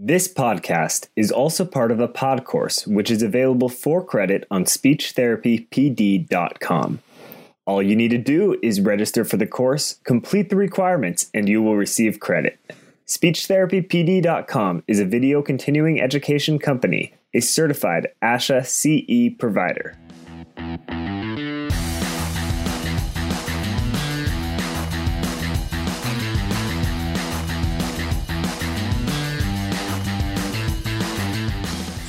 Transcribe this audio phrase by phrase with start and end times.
[0.00, 4.64] This podcast is also part of a pod course, which is available for credit on
[4.64, 7.00] speechtherapypd.com.
[7.66, 11.64] All you need to do is register for the course, complete the requirements, and you
[11.64, 12.60] will receive credit.
[13.08, 19.98] SpeechTherapyPD.com is a video continuing education company, a certified ASHA CE provider.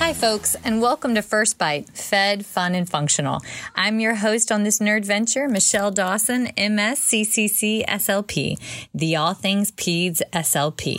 [0.10, 3.42] Hi, folks, and welcome to First Bite Fed, Fun, and Functional.
[3.76, 8.58] I'm your host on this nerd venture, Michelle Dawson, MSCCC SLP,
[8.92, 10.98] the All Things Peds SLP.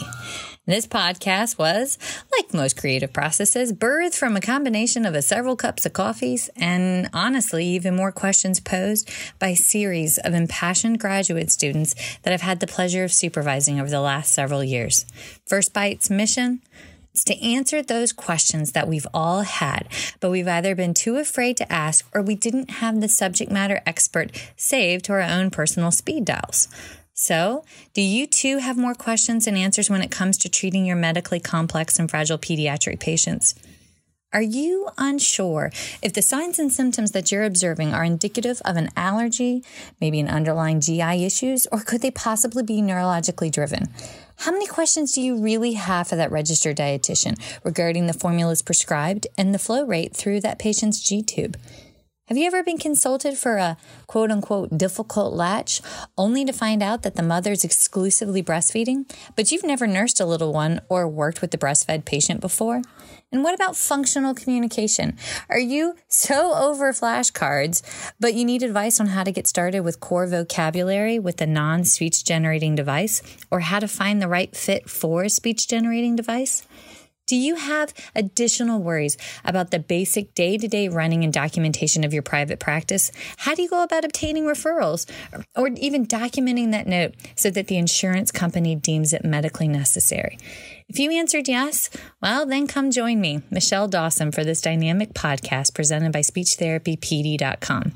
[0.64, 1.98] This podcast was,
[2.30, 7.10] like most creative processes, birthed from a combination of a several cups of coffees and
[7.12, 12.60] honestly, even more questions posed by a series of impassioned graduate students that I've had
[12.60, 15.04] the pleasure of supervising over the last several years.
[15.46, 16.60] First Bite's mission
[17.12, 19.88] it's to answer those questions that we've all had,
[20.20, 23.80] but we've either been too afraid to ask or we didn't have the subject matter
[23.84, 26.68] expert saved to our own personal speed dials.
[27.12, 30.96] So, do you too have more questions and answers when it comes to treating your
[30.96, 33.54] medically complex and fragile pediatric patients?
[34.32, 35.72] Are you unsure
[36.02, 39.64] if the signs and symptoms that you're observing are indicative of an allergy,
[40.00, 43.88] maybe an underlying GI issues, or could they possibly be neurologically driven?
[44.40, 49.26] How many questions do you really have for that registered dietitian regarding the formulas prescribed
[49.36, 51.58] and the flow rate through that patient's G tube?
[52.26, 55.82] Have you ever been consulted for a quote unquote difficult latch
[56.16, 59.04] only to find out that the mother's exclusively breastfeeding,
[59.36, 62.80] but you've never nursed a little one or worked with the breastfed patient before?
[63.32, 65.16] And what about functional communication?
[65.48, 67.80] Are you so over flashcards,
[68.18, 71.84] but you need advice on how to get started with core vocabulary with a non
[71.84, 76.66] speech generating device or how to find the right fit for a speech generating device?
[77.30, 82.12] Do you have additional worries about the basic day to day running and documentation of
[82.12, 83.12] your private practice?
[83.36, 85.08] How do you go about obtaining referrals
[85.54, 90.40] or even documenting that note so that the insurance company deems it medically necessary?
[90.88, 91.88] If you answered yes,
[92.20, 97.92] well, then come join me, Michelle Dawson, for this dynamic podcast presented by SpeechTherapyPD.com.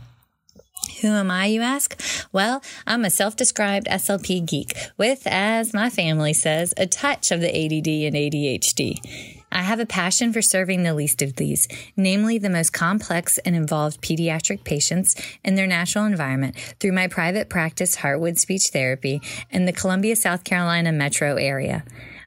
[1.01, 2.01] Who am I, you ask?
[2.33, 7.41] Well, I'm a self described SLP geek with, as my family says, a touch of
[7.41, 9.43] the ADD and ADHD.
[9.53, 13.55] I have a passion for serving the least of these, namely the most complex and
[13.55, 15.15] involved pediatric patients
[15.45, 20.43] in their natural environment through my private practice, Heartwood Speech Therapy, in the Columbia, South
[20.43, 21.85] Carolina metro area.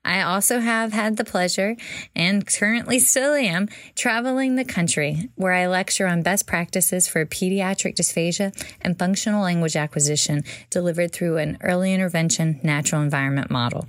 [0.07, 1.75] I also have had the pleasure
[2.15, 7.95] and currently still am traveling the country where I lecture on best practices for pediatric
[7.95, 13.85] dysphagia and functional language acquisition delivered through an early intervention natural environment model.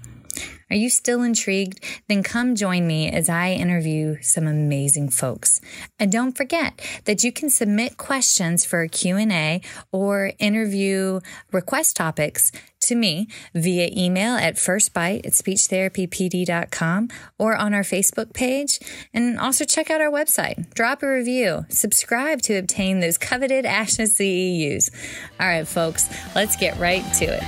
[0.71, 1.83] Are you still intrigued?
[2.09, 5.61] Then come join me as I interview some amazing folks.
[5.99, 9.63] And don't forget that you can submit questions for a Q&A
[9.93, 11.21] or interview
[11.53, 12.53] request topics
[12.89, 18.79] to me via email at firstbite at speechtherapypd.com or on our Facebook page.
[19.15, 20.75] And also check out our website.
[20.75, 21.65] Drop a review.
[21.69, 24.91] Subscribe to obtain those coveted ASHA CEUs.
[25.39, 27.43] All right, folks, let's get right to it.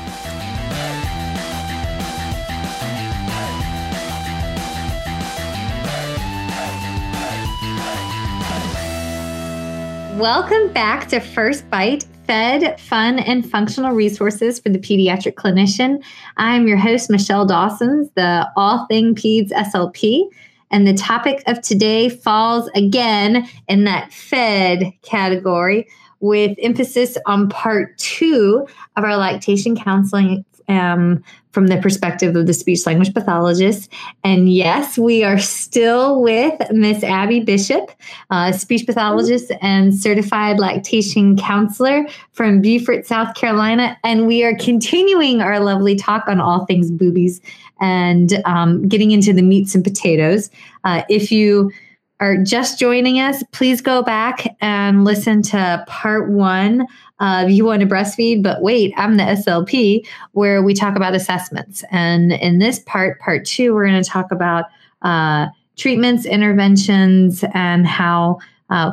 [10.21, 16.01] Welcome back to First Bite Fed, Fun, and Functional Resources for the Pediatric Clinician.
[16.37, 20.29] I'm your host, Michelle Dawson, the All Thing Peds SLP.
[20.71, 25.89] And the topic of today falls again in that Fed category
[26.21, 28.65] with emphasis on part two
[28.97, 33.93] of our lactation counseling um, from the perspective of the speech language pathologist.
[34.23, 37.91] And yes, we are still with Miss Abby Bishop,
[38.31, 43.99] uh, speech pathologist and certified lactation counselor from Beaufort, South Carolina.
[44.05, 47.41] And we are continuing our lovely talk on all things boobies
[47.81, 50.51] and um, getting into the meats and potatoes.
[50.85, 51.73] Uh, if you
[52.21, 56.87] are just joining us, please go back and listen to part one
[57.19, 61.83] of You Want to Breastfeed, but wait, I'm the SLP, where we talk about assessments.
[61.91, 64.67] And in this part, part two, we're going to talk about
[65.03, 65.47] uh,
[65.77, 68.39] treatments, interventions, and how
[68.69, 68.93] uh,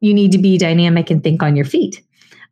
[0.00, 2.02] you need to be dynamic and think on your feet.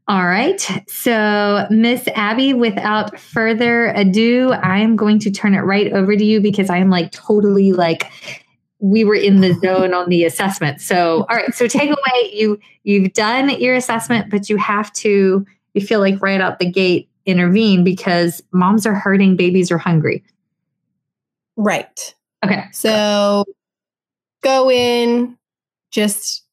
[0.06, 0.60] All right.
[0.86, 6.24] So, Miss Abby, without further ado, I am going to turn it right over to
[6.24, 8.10] you because I am like totally like
[8.80, 10.80] we were in the zone on the assessment.
[10.80, 11.54] So, all right.
[11.54, 15.44] So take away you you've done your assessment, but you have to
[15.74, 20.24] you feel like right out the gate intervene because moms are hurting, babies are hungry.
[21.56, 22.14] Right.
[22.44, 22.64] Okay.
[22.72, 23.44] So
[24.42, 25.36] go in,
[25.90, 26.44] just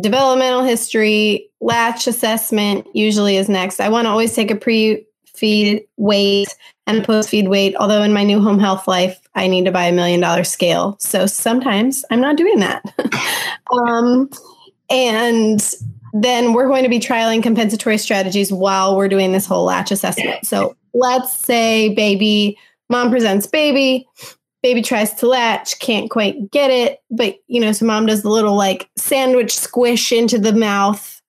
[0.00, 3.80] developmental history, latch assessment usually is next.
[3.80, 6.54] I want to always take a pre feed weight
[6.96, 9.84] and post feed weight, although in my new home health life, I need to buy
[9.84, 10.96] a million dollar scale.
[11.00, 12.82] So sometimes I'm not doing that.
[13.72, 14.30] um,
[14.88, 15.74] and
[16.12, 20.44] then we're going to be trialing compensatory strategies while we're doing this whole latch assessment.
[20.44, 22.58] So let's say baby,
[22.88, 24.08] mom presents baby,
[24.62, 28.30] baby tries to latch, can't quite get it, but you know, so mom does the
[28.30, 31.22] little like sandwich squish into the mouth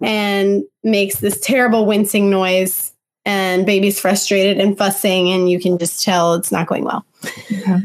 [0.00, 2.89] and makes this terrible wincing noise
[3.30, 7.06] and baby's frustrated and fussing and you can just tell it's not going well.
[7.52, 7.78] Okay.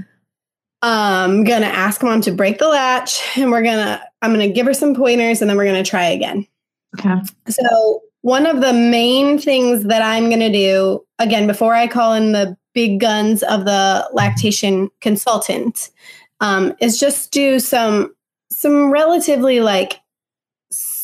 [0.81, 4.73] I'm gonna ask mom to break the latch and we're gonna I'm gonna give her
[4.73, 6.47] some pointers and then we're gonna try again.
[6.97, 7.15] Okay.
[7.47, 12.31] So one of the main things that I'm gonna do again before I call in
[12.31, 15.91] the big guns of the lactation consultant
[16.39, 18.15] um, is just do some
[18.51, 20.01] some relatively like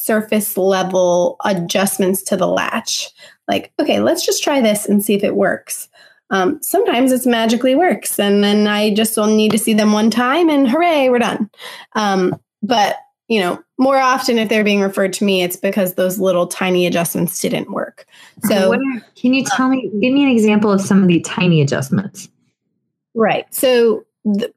[0.02, 3.10] surface level adjustments to the latch.
[3.48, 5.88] Like okay let's just try this and see if it works.
[6.32, 10.10] Um, sometimes it's magically works and then i just will need to see them one
[10.10, 11.50] time and hooray we're done.
[11.94, 12.96] Um, but
[13.28, 16.88] you know more often if they're being referred to me it's because those little tiny
[16.88, 18.06] adjustments didn't work.
[18.46, 18.80] So are,
[19.16, 22.28] can you tell me give me an example of some of the tiny adjustments.
[23.14, 23.54] Right.
[23.54, 24.54] So the,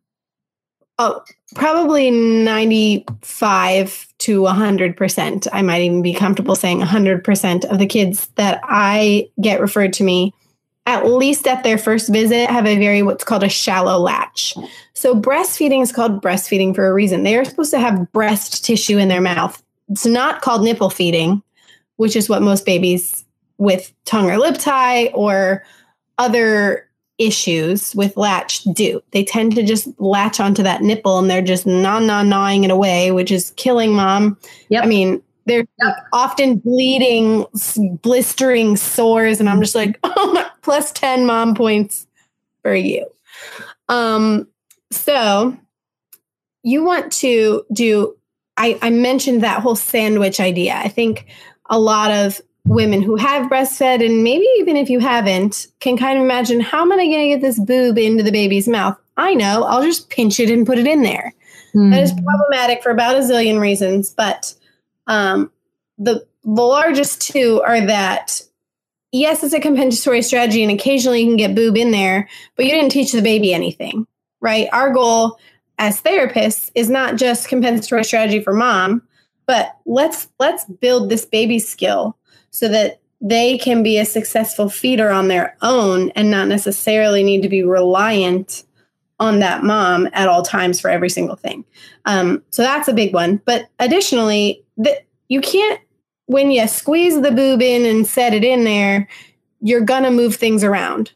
[0.98, 1.22] oh,
[1.54, 8.60] probably 95 to 100% i might even be comfortable saying 100% of the kids that
[8.64, 10.32] i get referred to me
[10.86, 14.54] at least at their first visit, have a very what's called a shallow latch.
[14.92, 17.22] So, breastfeeding is called breastfeeding for a reason.
[17.22, 19.62] They are supposed to have breast tissue in their mouth.
[19.88, 21.42] It's not called nipple feeding,
[21.96, 23.24] which is what most babies
[23.56, 25.64] with tongue or lip tie or
[26.18, 26.88] other
[27.18, 29.00] issues with latch do.
[29.12, 32.70] They tend to just latch onto that nipple and they're just gnaw, gnaw, gnawing it
[32.70, 34.38] away, which is killing mom.
[34.68, 34.84] Yep.
[34.84, 35.96] I mean, they're yep.
[36.12, 37.46] often bleeding,
[38.02, 42.06] blistering sores, and I'm just like, oh my, plus 10 mom points
[42.62, 43.06] for you.
[43.88, 44.48] Um,
[44.90, 45.56] so
[46.62, 48.16] you want to do,
[48.56, 50.74] I, I mentioned that whole sandwich idea.
[50.76, 51.26] I think
[51.68, 56.18] a lot of women who have breastfed, and maybe even if you haven't, can kind
[56.18, 58.96] of imagine how am I going to get this boob into the baby's mouth?
[59.16, 61.34] I know, I'll just pinch it and put it in there.
[61.74, 61.90] Mm.
[61.90, 64.54] That is problematic for about a zillion reasons, but
[65.06, 65.50] um,
[65.98, 68.40] the the largest two are that
[69.12, 72.72] yes, it's a compensatory strategy, and occasionally you can get boob in there, but you
[72.72, 74.06] didn't teach the baby anything,
[74.40, 74.68] right?
[74.72, 75.38] Our goal
[75.78, 79.02] as therapists is not just compensatory strategy for mom,
[79.46, 82.16] but let's let's build this baby skill
[82.54, 87.42] so that they can be a successful feeder on their own and not necessarily need
[87.42, 88.62] to be reliant
[89.18, 91.64] on that mom at all times for every single thing.
[92.04, 93.42] Um, so that's a big one.
[93.44, 95.80] But additionally, that you can't
[96.26, 99.08] when you squeeze the boob in and set it in there,
[99.60, 101.10] you're gonna move things around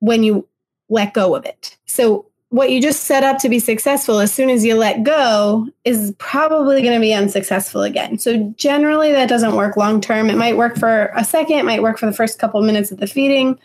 [0.00, 0.48] when you
[0.88, 1.78] let go of it.
[1.86, 5.66] So what you just set up to be successful as soon as you let go
[5.82, 8.16] is probably going to be unsuccessful again.
[8.16, 10.30] So generally that doesn't work long term.
[10.30, 12.92] It might work for a second, it might work for the first couple of minutes
[12.92, 13.58] of the feeding.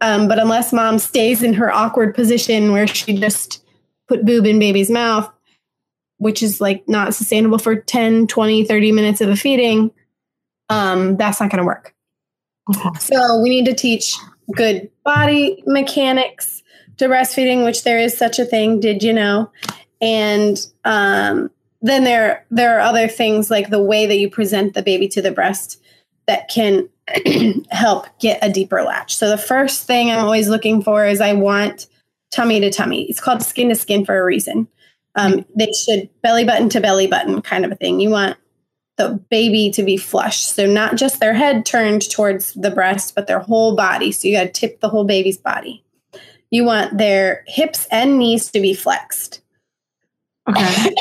[0.00, 3.62] Um, but unless mom stays in her awkward position where she just
[4.08, 5.30] put boob in baby's mouth,
[6.16, 9.90] which is like not sustainable for 10, 20, 30 minutes of a feeding,
[10.70, 11.94] um, that's not going to work.
[12.74, 12.98] Okay.
[12.98, 14.16] So we need to teach
[14.54, 16.62] good body mechanics
[16.98, 18.80] to breastfeeding, which there is such a thing.
[18.80, 19.50] Did you know?
[20.00, 21.50] And um,
[21.82, 25.22] then there there are other things like the way that you present the baby to
[25.22, 25.80] the breast
[26.26, 26.88] that can
[27.70, 29.14] help get a deeper latch.
[29.14, 31.86] So the first thing I'm always looking for is I want
[32.30, 33.04] tummy to tummy.
[33.04, 34.68] It's called skin to skin for a reason.
[35.14, 38.00] Um, they should belly button to belly button kind of a thing.
[38.00, 38.36] You want
[38.96, 40.42] the baby to be flush.
[40.42, 44.10] So not just their head turned towards the breast, but their whole body.
[44.12, 45.84] So you got to tip the whole baby's body.
[46.50, 49.40] You want their hips and knees to be flexed.
[50.48, 50.94] Okay.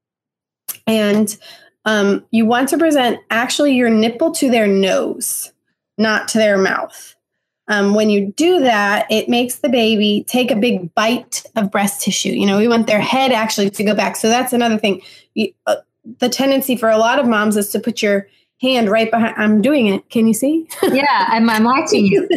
[0.86, 1.36] and
[1.84, 5.52] um, you want to present actually your nipple to their nose,
[5.96, 7.14] not to their mouth.
[7.68, 12.02] Um, when you do that, it makes the baby take a big bite of breast
[12.02, 12.30] tissue.
[12.30, 14.16] You know, we want their head actually to go back.
[14.16, 15.02] So that's another thing.
[15.34, 15.76] You, uh,
[16.18, 18.28] the tendency for a lot of moms is to put your
[18.60, 19.34] hand right behind.
[19.36, 20.08] I'm doing it.
[20.08, 20.68] Can you see?
[20.82, 22.28] Yeah, I'm, I'm watching you.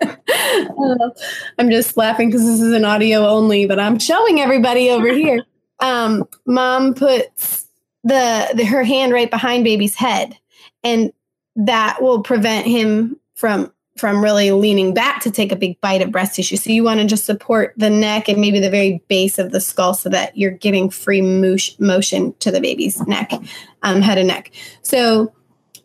[0.02, 1.10] uh,
[1.58, 5.44] I'm just laughing because this is an audio only, but I'm showing everybody over here.
[5.80, 7.66] Um, mom puts
[8.04, 10.36] the, the her hand right behind baby's head,
[10.82, 11.12] and
[11.56, 16.10] that will prevent him from from really leaning back to take a big bite of
[16.10, 16.56] breast tissue.
[16.56, 19.60] So you want to just support the neck and maybe the very base of the
[19.60, 23.30] skull so that you're getting free motion to the baby's neck,
[23.82, 24.52] um, head and neck.
[24.80, 25.34] So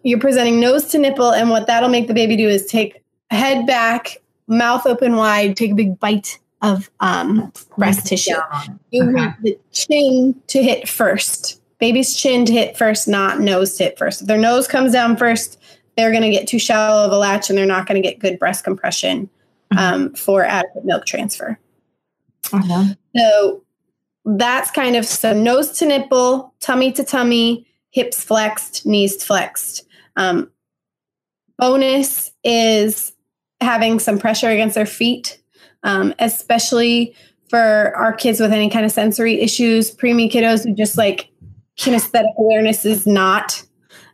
[0.05, 3.65] you're presenting nose to nipple, and what that'll make the baby do is take head
[3.65, 8.35] back, mouth open wide, take a big bite of um, breast tissue.
[8.91, 9.13] You okay.
[9.13, 11.59] want the chin to hit first.
[11.79, 14.21] Baby's chin to hit first, not nose to hit first.
[14.21, 15.59] If their nose comes down first,
[15.97, 18.19] they're going to get too shallow of a latch and they're not going to get
[18.19, 19.27] good breast compression
[19.73, 19.77] mm-hmm.
[19.77, 21.59] um, for adequate milk transfer.
[22.53, 22.93] Uh-huh.
[23.15, 23.63] So
[24.23, 29.85] that's kind of so nose to nipple, tummy to tummy, hips flexed, knees flexed.
[30.15, 30.51] Um,
[31.57, 33.13] bonus is
[33.61, 35.41] having some pressure against their feet,
[35.83, 37.15] um, especially
[37.49, 41.29] for our kids with any kind of sensory issues, preemie kiddos who just like
[41.77, 43.63] kinesthetic awareness is not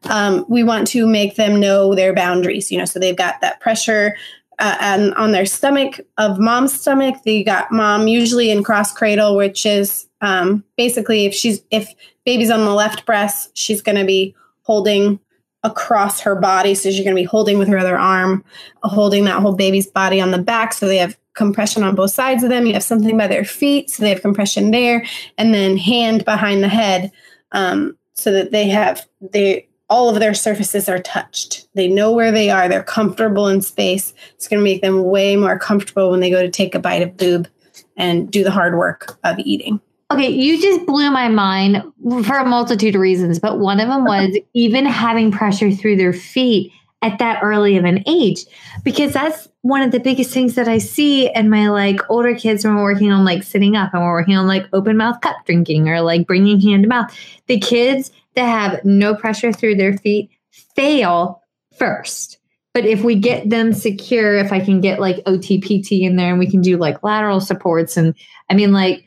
[0.10, 3.60] um, we want to make them know their boundaries, you know, so they've got that
[3.60, 4.16] pressure
[4.60, 7.16] uh, and on their stomach of mom's stomach.
[7.24, 11.94] They got mom usually in cross cradle, which is um, basically if she's if
[12.26, 15.20] baby's on the left breast, she's going to be holding
[15.64, 16.74] across her body.
[16.74, 18.44] So she's going to be holding with her other arm,
[18.84, 20.74] holding that whole baby's body on the back.
[20.74, 22.66] So they have compression on both sides of them.
[22.66, 25.06] You have something by their feet, so they have compression there,
[25.38, 27.12] and then hand behind the head,
[27.52, 31.68] um, so that they have they all of their surfaces are touched.
[31.76, 32.70] They know where they are.
[32.70, 34.14] They're comfortable in space.
[34.36, 37.02] It's going to make them way more comfortable when they go to take a bite
[37.02, 37.50] of boob
[37.98, 39.82] and do the hard work of eating.
[40.12, 41.82] Okay, you just blew my mind
[42.26, 46.12] for a multitude of reasons, but one of them was even having pressure through their
[46.12, 48.46] feet at that early of an age
[48.84, 52.66] because that's one of the biggest things that I see in my like older kids
[52.66, 55.38] when we're working on like sitting up and we're working on like open mouth cup
[55.46, 57.18] drinking or like bringing hand to mouth.
[57.48, 60.30] The kids that have no pressure through their feet
[60.76, 61.42] fail
[61.78, 62.38] first.
[62.74, 66.40] But if we get them secure, if I can get like OTPT in there and
[66.40, 68.14] we can do like lateral supports, and
[68.50, 69.06] I mean, like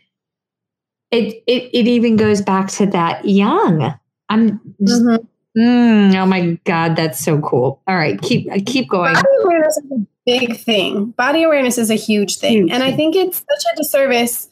[1.15, 3.95] it, it, it even goes back to that young.
[4.29, 5.61] I'm just, mm-hmm.
[5.61, 7.83] mm, oh my God, that's so cool.
[7.87, 9.15] All right, keep, keep going.
[9.15, 11.07] Body awareness is a big thing.
[11.11, 12.53] Body awareness is a huge thing.
[12.53, 14.49] Huge and I think it's such a disservice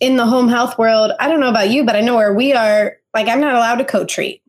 [0.00, 1.12] in the home health world.
[1.18, 3.76] I don't know about you, but I know where we are like I'm not allowed
[3.76, 4.42] to co-treat.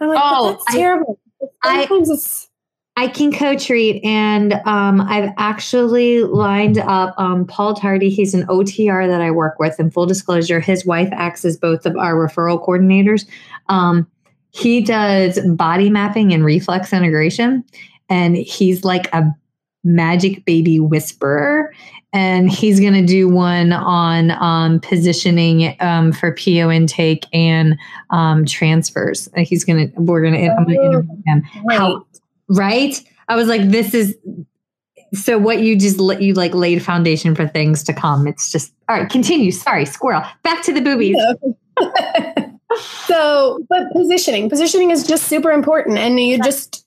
[0.00, 1.18] I'm like, oh, that's I, terrible.
[1.64, 2.47] Sometimes I, it's
[2.98, 8.10] I can co-treat, and um, I've actually lined up um, Paul Tardy.
[8.10, 9.78] He's an OTR that I work with.
[9.78, 13.24] In full disclosure, his wife acts as both of our referral coordinators.
[13.68, 14.08] Um,
[14.50, 17.62] he does body mapping and reflex integration,
[18.08, 19.32] and he's like a
[19.84, 21.72] magic baby whisperer
[22.12, 27.78] and he's going to do one on um, positioning um, for PO intake and
[28.10, 29.28] um, transfers.
[29.36, 31.42] He's going to, we're going to, I'm going to interview him.
[31.70, 32.06] How,
[32.48, 33.00] right?
[33.28, 34.16] I was like, this is,
[35.14, 38.26] so what you just let you like laid foundation for things to come.
[38.26, 39.52] It's just, all right, continue.
[39.52, 40.22] Sorry, squirrel.
[40.42, 41.16] Back to the boobies.
[43.06, 45.98] so, but positioning, positioning is just super important.
[45.98, 46.86] And you just,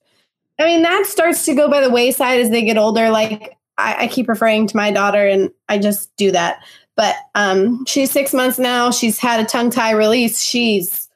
[0.60, 3.10] I mean, that starts to go by the wayside as they get older.
[3.10, 6.64] Like, I, I keep referring to my daughter, and I just do that.
[6.96, 8.92] But um, she's six months now.
[8.92, 10.42] She's had a tongue tie release.
[10.42, 11.10] She's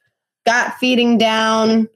[0.46, 1.88] got feeding down,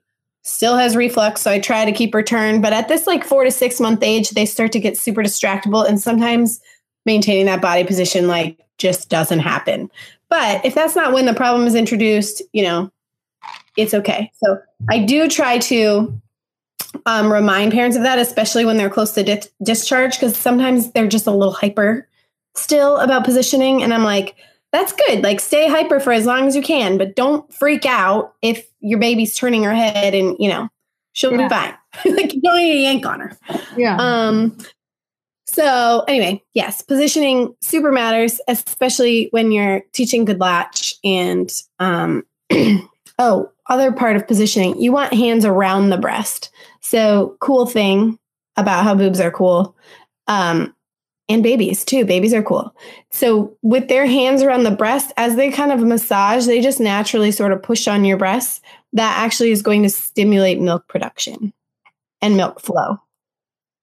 [0.50, 1.40] still has reflux.
[1.42, 2.62] So I try to keep her turned.
[2.62, 5.88] But at this like four to six month age, they start to get super distractible.
[5.88, 6.61] And sometimes
[7.07, 9.90] maintaining that body position like just doesn't happen.
[10.28, 12.90] But if that's not when the problem is introduced, you know,
[13.76, 14.30] it's okay.
[14.42, 16.21] So I do try to
[17.07, 21.07] um, remind parents of that, especially when they're close to di- discharge, because sometimes they're
[21.07, 22.09] just a little hyper
[22.57, 23.83] still about positioning.
[23.83, 24.37] And I'm like,
[24.72, 25.22] that's good.
[25.22, 28.98] Like, stay hyper for as long as you can, but don't freak out if your
[28.98, 30.68] baby's turning her head and, you know,
[31.12, 31.48] she'll yeah.
[31.48, 31.74] be fine.
[32.16, 33.38] like, you don't need to yank on her.
[33.76, 33.96] Yeah.
[33.98, 34.56] Um,
[35.46, 40.94] so, anyway, yes, positioning super matters, especially when you're teaching good latch.
[41.02, 42.24] And, um,
[43.18, 46.50] oh, other part of positioning, you want hands around the breast.
[46.80, 48.18] So, cool thing
[48.56, 49.76] about how boobs are cool.
[50.28, 50.74] Um,
[51.30, 52.04] and babies too.
[52.04, 52.75] Babies are cool.
[53.10, 57.30] So, with their hands around the breast, as they kind of massage, they just naturally
[57.30, 58.60] sort of push on your breasts.
[58.92, 61.52] That actually is going to stimulate milk production
[62.20, 62.99] and milk flow.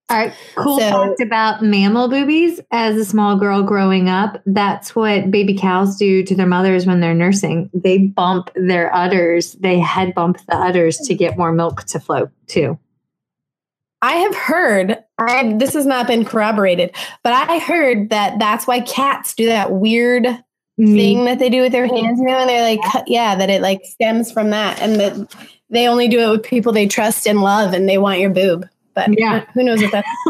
[0.10, 2.60] All right, cool so, fact about mammal boobies.
[2.72, 7.00] As a small girl growing up, that's what baby cows do to their mothers when
[7.00, 7.70] they're nursing.
[7.74, 12.30] They bump their udders, they head bump the udders to get more milk to flow
[12.48, 12.77] too.
[14.01, 18.82] I have heard, I, this has not been corroborated, but I heard that that's why
[18.82, 20.96] cats do that weird mm-hmm.
[20.96, 23.62] thing that they do with their hands, you know, and they're like, yeah, that it
[23.62, 25.36] like stems from that, and that
[25.70, 28.68] they only do it with people they trust and love, and they want your boob.
[28.94, 30.08] but yeah, who knows if that's.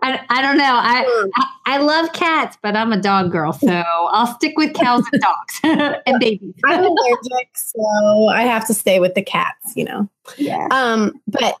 [0.00, 0.64] I, I don't know.
[0.64, 5.04] I, I, I love cats, but I'm a dog girl, so I'll stick with cows
[5.12, 5.60] and dogs
[6.06, 6.54] and babies.
[6.64, 9.76] I'm allergic, so I have to stay with the cats.
[9.76, 10.08] You know.
[10.36, 10.66] Yeah.
[10.70, 11.20] Um.
[11.26, 11.56] But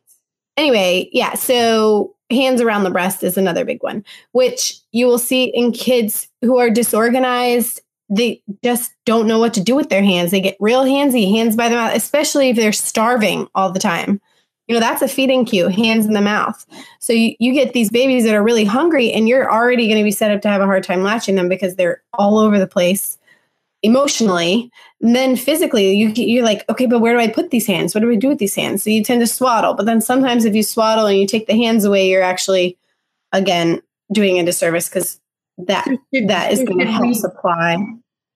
[0.56, 1.34] anyway, yeah.
[1.34, 6.28] So hands around the breast is another big one, which you will see in kids
[6.42, 10.30] who are disorganized they just don't know what to do with their hands.
[10.30, 14.20] They get real handsy, hands by the mouth, especially if they're starving all the time.
[14.66, 16.64] You know, that's a feeding cue, hands in the mouth.
[17.00, 20.04] So you, you get these babies that are really hungry and you're already going to
[20.04, 22.66] be set up to have a hard time latching them because they're all over the
[22.66, 23.17] place
[23.82, 24.70] emotionally.
[25.00, 27.94] And then physically, you, you're like, okay, but where do I put these hands?
[27.94, 28.82] What do we do with these hands?
[28.82, 29.74] So you tend to swaddle.
[29.74, 32.76] But then sometimes if you swaddle and you take the hands away, you're actually,
[33.32, 33.80] again,
[34.12, 35.20] doing a disservice because
[35.58, 35.86] that
[36.26, 37.76] that is going to help supply.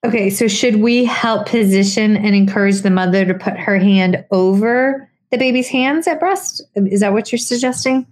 [0.05, 5.09] Okay, so should we help position and encourage the mother to put her hand over
[5.31, 6.63] the baby's hands at breast?
[6.75, 8.07] Is that what you're suggesting?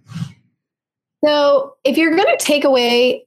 [1.24, 3.26] So, if you're going to take away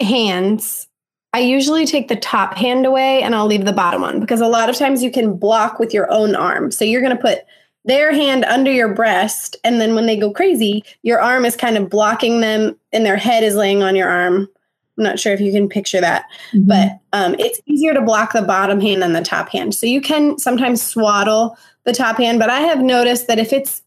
[0.00, 0.88] hands,
[1.34, 4.46] I usually take the top hand away and I'll leave the bottom one because a
[4.46, 6.70] lot of times you can block with your own arm.
[6.70, 7.40] So, you're going to put
[7.84, 11.76] their hand under your breast, and then when they go crazy, your arm is kind
[11.76, 14.48] of blocking them and their head is laying on your arm
[14.96, 16.66] I'm not sure if you can picture that, mm-hmm.
[16.66, 19.74] but um, it's easier to block the bottom hand than the top hand.
[19.74, 23.82] So you can sometimes swaddle the top hand, but I have noticed that if it's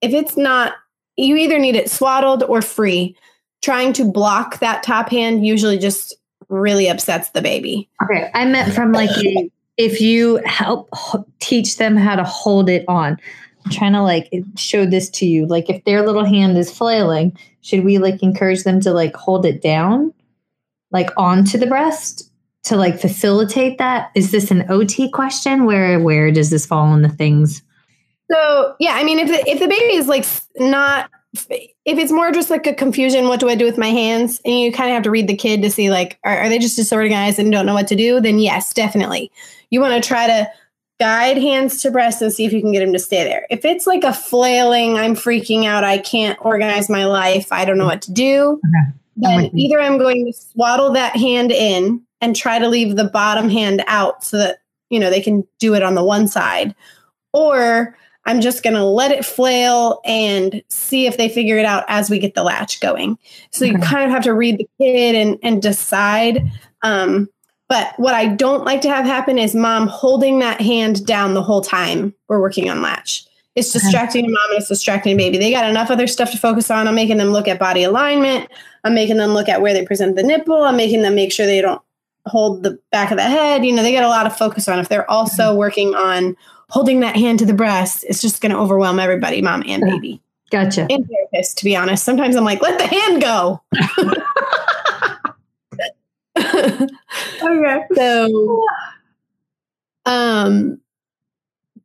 [0.00, 0.74] if it's not,
[1.16, 3.16] you either need it swaddled or free.
[3.62, 6.14] Trying to block that top hand usually just
[6.54, 7.88] really upsets the baby.
[8.02, 9.10] Okay, I meant from like
[9.76, 10.88] if you help
[11.40, 13.18] teach them how to hold it on.
[13.64, 15.46] I'm trying to like show this to you.
[15.46, 19.46] Like if their little hand is flailing, should we like encourage them to like hold
[19.46, 20.12] it down?
[20.94, 22.30] like onto the breast
[22.62, 24.10] to like facilitate that?
[24.14, 25.66] Is this an OT question?
[25.66, 27.62] Where where does this fall in the things?
[28.30, 30.24] So yeah, I mean, if the, if the baby is like
[30.56, 34.40] not, if it's more just like a confusion, what do I do with my hands?
[34.44, 36.58] And you kind of have to read the kid to see like, are, are they
[36.58, 38.20] just disorganized and don't know what to do?
[38.20, 39.30] Then yes, definitely,
[39.70, 40.48] you want to try to
[41.00, 43.46] guide hands to breast and see if you can get him to stay there.
[43.50, 47.78] If it's like a flailing, I'm freaking out, I can't organize my life, I don't
[47.78, 48.60] know what to do.
[48.64, 53.04] Okay then either I'm going to swaddle that hand in and try to leave the
[53.04, 54.58] bottom hand out so that
[54.90, 56.74] you know they can do it on the one side,
[57.32, 61.84] or I'm just going to let it flail and see if they figure it out
[61.88, 63.18] as we get the latch going.
[63.50, 63.72] So okay.
[63.74, 66.50] you kind of have to read the kid and and decide.
[66.82, 67.28] Um,
[67.68, 71.42] but what I don't like to have happen is mom holding that hand down the
[71.42, 73.26] whole time we're working on latch.
[73.54, 75.38] It's distracting mom and it's distracting baby.
[75.38, 76.88] They got enough other stuff to focus on.
[76.88, 78.50] I'm making them look at body alignment.
[78.82, 80.62] I'm making them look at where they present the nipple.
[80.62, 81.80] I'm making them make sure they don't
[82.26, 83.64] hold the back of the head.
[83.64, 84.78] You know, they get a lot of focus on.
[84.78, 85.58] If they're also mm-hmm.
[85.58, 86.36] working on
[86.74, 90.20] holding that hand to the breast, it's just going to overwhelm everybody, mom and baby.
[90.50, 90.88] Gotcha.
[90.90, 92.04] And therapist, to be honest.
[92.04, 93.62] Sometimes I'm like, let the hand go.
[96.36, 97.86] okay.
[97.94, 98.66] So,
[100.04, 100.80] um,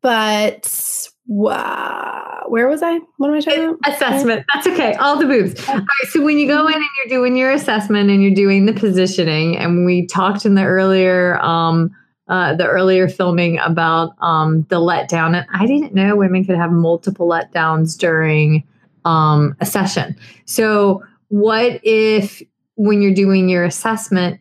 [0.01, 2.99] but wow, where was I?
[3.17, 3.93] What am I talking about?
[3.93, 4.45] Assessment.
[4.51, 4.95] That's okay.
[4.95, 5.69] All the boobs.
[5.69, 6.07] All right.
[6.09, 9.55] So when you go in and you're doing your assessment and you're doing the positioning,
[9.55, 11.91] and we talked in the earlier um,
[12.29, 16.71] uh, the earlier filming about um, the letdown, and I didn't know women could have
[16.71, 18.63] multiple letdowns during
[19.03, 20.15] um, a session.
[20.45, 22.41] So what if
[22.75, 24.39] when you're doing your assessment,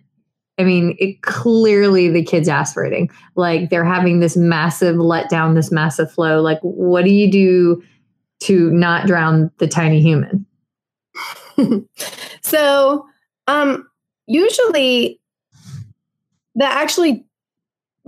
[0.59, 3.11] I mean, it clearly the kid's aspirating.
[3.37, 6.41] Like they're having this massive letdown, this massive flow.
[6.41, 7.83] Like, what do you do
[8.41, 10.47] to not drown the tiny human?
[12.43, 13.07] so,
[13.47, 13.89] um,
[14.27, 15.21] usually
[16.57, 17.25] that actually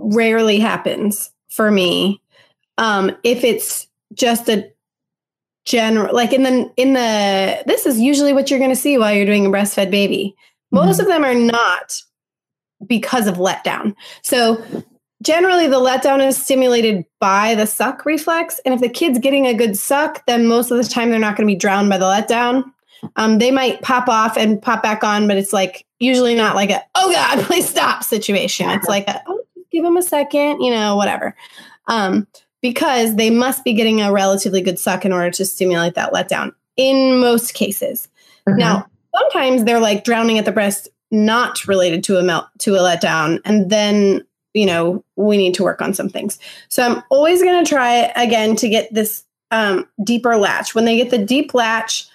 [0.01, 2.21] rarely happens for me.
[2.77, 4.71] Um, if it's just a
[5.65, 9.13] general, like in the in the this is usually what you're going to see while
[9.13, 10.35] you're doing a breastfed baby.
[10.71, 11.01] Most mm-hmm.
[11.01, 12.01] of them are not
[12.87, 13.95] because of letdown.
[14.23, 14.63] So
[15.21, 18.59] generally the letdown is stimulated by the suck reflex.
[18.65, 21.35] And if the kid's getting a good suck, then most of the time they're not
[21.35, 22.63] going to be drowned by the letdown.
[23.15, 26.69] Um, they might pop off and pop back on, but it's like usually not like
[26.69, 28.69] a, oh God, please stop situation.
[28.69, 31.35] It's like, a, oh, give them a second, you know, whatever.
[31.87, 32.27] Um,
[32.61, 36.53] because they must be getting a relatively good suck in order to stimulate that letdown
[36.77, 38.07] in most cases.
[38.47, 38.59] Mm-hmm.
[38.59, 42.79] Now, sometimes they're like drowning at the breast not related to a melt to a
[42.79, 47.43] letdown and then you know we need to work on some things so i'm always
[47.43, 51.53] going to try again to get this um, deeper latch when they get the deep
[51.53, 52.07] latch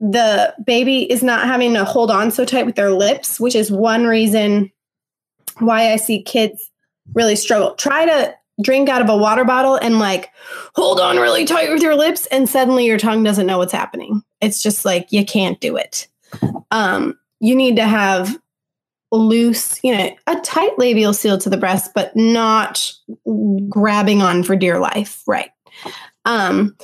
[0.00, 3.70] the baby is not having to hold on so tight with their lips which is
[3.70, 4.70] one reason
[5.60, 6.70] why i see kids
[7.14, 10.30] really struggle try to drink out of a water bottle and like
[10.74, 14.22] hold on really tight with your lips and suddenly your tongue doesn't know what's happening.
[14.40, 16.08] It's just like you can't do it.
[16.70, 18.38] Um, you need to have
[19.12, 22.92] loose, you know, a tight labial seal to the breast, but not
[23.68, 25.22] grabbing on for dear life.
[25.26, 25.50] Right.
[26.24, 26.76] Um,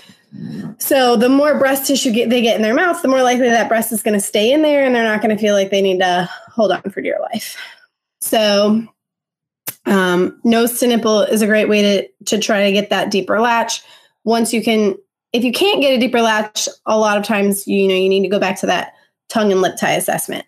[0.79, 3.69] so the more breast tissue get, they get in their mouth, the more likely that
[3.69, 5.83] breast is going to stay in there and they're not going to feel like they
[5.83, 7.57] need to hold on for dear life.
[8.25, 8.89] So
[9.85, 13.39] um, nose to nipple is a great way to, to try to get that deeper
[13.39, 13.83] latch.
[14.25, 14.95] Once you can,
[15.35, 18.23] if you can't get a deeper latch, a lot of times, you know, you need
[18.23, 18.95] to go back to that
[19.29, 20.47] tongue and lip tie assessment.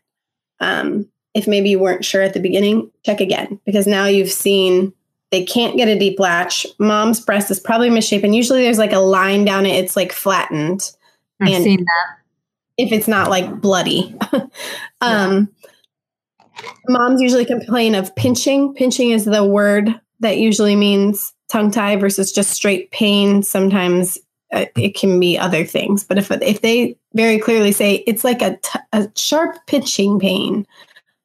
[0.59, 4.95] Um, if maybe you weren't sure at the beginning, check again because now you've seen
[5.31, 6.67] they can't get a deep latch.
[6.79, 8.33] Mom's breast is probably misshapen.
[8.33, 10.93] Usually there's like a line down it, it's like flattened.
[11.43, 12.17] I've and seen that.
[12.79, 14.17] If it's not like bloody.
[14.33, 14.51] um,
[15.03, 15.69] yeah.
[16.89, 18.75] Moms usually complain of pinching.
[18.75, 23.43] Pinching is the word that usually means tongue tie versus just straight pain.
[23.43, 24.19] Sometimes
[24.53, 26.05] uh, it can be other things.
[26.05, 30.67] But if if they very clearly say it's like a, t- a sharp pinching pain,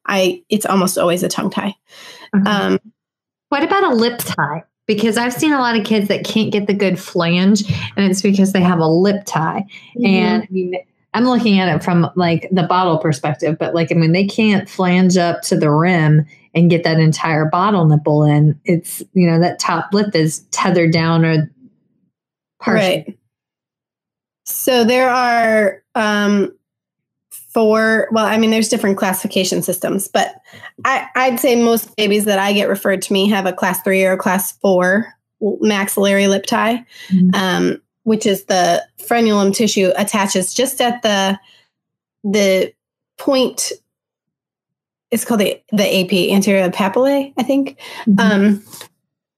[0.06, 1.74] I it's almost always a tongue tie.
[2.34, 2.46] Mm-hmm.
[2.46, 2.80] Um,
[3.48, 4.64] what about a lip tie?
[4.86, 7.62] Because I've seen a lot of kids that can't get the good flange,
[7.96, 9.64] and it's because they have a lip tie.
[9.96, 10.06] Mm-hmm.
[10.06, 10.74] And I mean,
[11.14, 14.68] I'm looking at it from like the bottle perspective, but like I mean, they can't
[14.68, 18.58] flange up to the rim and get that entire bottle nipple in.
[18.64, 21.50] It's you know that top lip is tethered down or
[22.60, 22.88] partial.
[22.88, 23.18] Right.
[24.44, 26.52] So there are um,
[27.52, 30.36] four well i mean there's different classification systems but
[30.86, 34.04] I, i'd say most babies that i get referred to me have a class three
[34.04, 35.12] or a class four
[35.60, 37.30] maxillary lip tie mm-hmm.
[37.34, 41.38] um, which is the frenulum tissue attaches just at the
[42.24, 42.72] the
[43.18, 43.72] point
[45.10, 48.20] it's called the the ap anterior papillae i think mm-hmm.
[48.20, 48.64] um,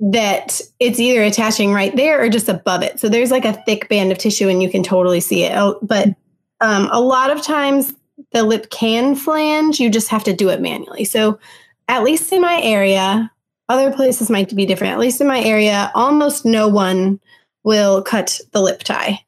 [0.00, 3.88] that it's either attaching right there or just above it so there's like a thick
[3.88, 6.08] band of tissue and you can totally see it oh, but
[6.60, 7.94] um, a lot of times
[8.32, 11.04] the lip can flange, you just have to do it manually.
[11.04, 11.38] So,
[11.88, 13.30] at least in my area,
[13.68, 14.94] other places might be different.
[14.94, 17.20] At least in my area, almost no one
[17.64, 19.20] will cut the lip tie.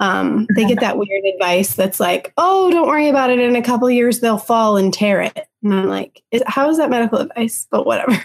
[0.00, 3.38] Um, they get that weird advice that's like, "Oh, don't worry about it.
[3.38, 6.78] In a couple years, they'll fall and tear it." And I'm like, is, "How is
[6.78, 8.12] that medical advice?" But whatever.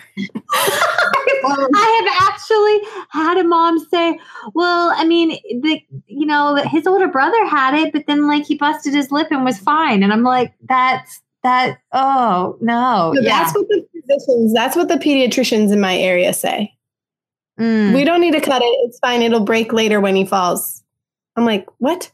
[1.47, 2.79] I have actually
[3.09, 4.17] had a mom say,
[4.53, 8.55] "Well, I mean, the you know his older brother had it, but then like he
[8.55, 11.79] busted his lip and was fine." And I'm like, "That's that.
[11.93, 13.43] Oh no, so yeah.
[13.43, 16.74] that's what the physicians, that's what the pediatricians in my area say.
[17.59, 17.93] Mm.
[17.93, 18.75] We don't need to cut it.
[18.85, 19.21] It's fine.
[19.21, 20.83] It'll break later when he falls."
[21.35, 22.11] I'm like, "What?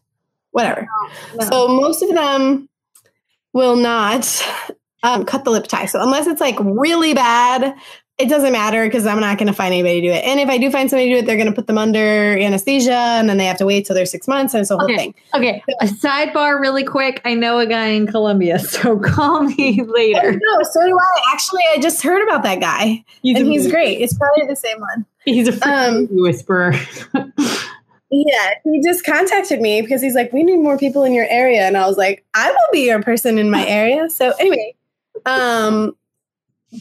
[0.51, 1.49] Whatever." No, no.
[1.49, 2.69] So most of them
[3.53, 4.43] will not
[5.03, 5.85] um, cut the lip tie.
[5.85, 7.75] So unless it's like really bad,
[8.21, 10.23] it doesn't matter because I'm not going to find anybody to do it.
[10.23, 12.37] And if I do find somebody to do it, they're going to put them under
[12.37, 14.53] anesthesia and then they have to wait till they're six months.
[14.53, 14.95] And it's a whole okay.
[14.95, 15.15] thing.
[15.33, 15.63] Okay.
[15.67, 17.21] So, a sidebar really quick.
[17.25, 20.33] I know a guy in Columbia, so call me later.
[20.35, 21.33] Oh, no, so do I.
[21.33, 24.01] Actually, I just heard about that guy he's and he's great.
[24.01, 25.05] It's probably the same one.
[25.25, 26.73] He's a um, whisperer.
[27.13, 28.53] yeah.
[28.63, 31.61] He just contacted me because he's like, we need more people in your area.
[31.61, 34.09] And I was like, I will be your person in my area.
[34.09, 34.75] So anyway,
[35.25, 35.95] um,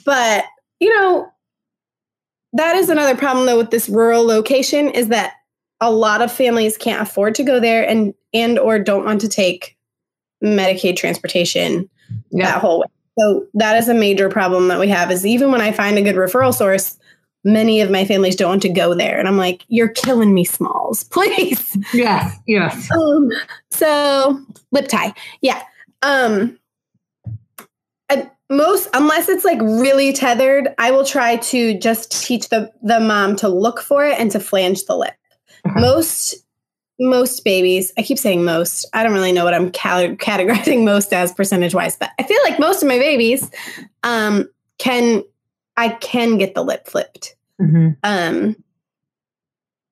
[0.05, 0.45] but
[0.79, 1.31] you know,
[2.55, 5.35] that is another problem though with this rural location is that
[5.81, 9.29] a lot of families can't afford to go there and and or don't want to
[9.29, 9.77] take
[10.43, 11.89] Medicaid transportation
[12.31, 12.47] yeah.
[12.47, 12.87] that whole way.
[13.19, 16.03] So that is a major problem that we have is even when I find a
[16.03, 16.99] good referral source,
[17.45, 19.19] many of my families don't want to go there.
[19.19, 21.77] And I'm like, you're killing me, Smalls, please.
[21.93, 22.91] Yes, yes.
[22.93, 23.31] Um,
[23.71, 24.41] so
[24.73, 25.15] lip tie.
[25.41, 25.63] Yeah.
[26.03, 26.59] Um,
[28.51, 33.37] most unless it's like really tethered i will try to just teach the the mom
[33.37, 35.15] to look for it and to flange the lip
[35.65, 35.81] uh-huh.
[35.81, 36.35] most
[36.99, 41.13] most babies i keep saying most i don't really know what i'm cal- categorizing most
[41.13, 43.51] as percentage wise but i feel like most of my babies
[44.03, 44.47] um
[44.79, 45.23] can
[45.77, 47.91] i can get the lip flipped mm-hmm.
[48.03, 48.57] um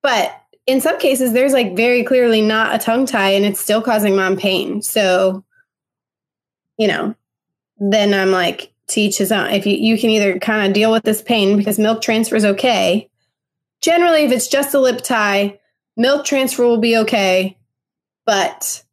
[0.01, 3.81] but in some cases there's like very clearly not a tongue tie and it's still
[3.81, 5.43] causing mom pain so
[6.77, 7.15] you know
[7.79, 9.49] then I'm like, teach his own.
[9.51, 12.45] If you, you can either kind of deal with this pain because milk transfer is
[12.45, 13.09] okay.
[13.81, 15.59] Generally, if it's just a lip tie,
[15.95, 17.57] milk transfer will be okay,
[18.25, 18.83] but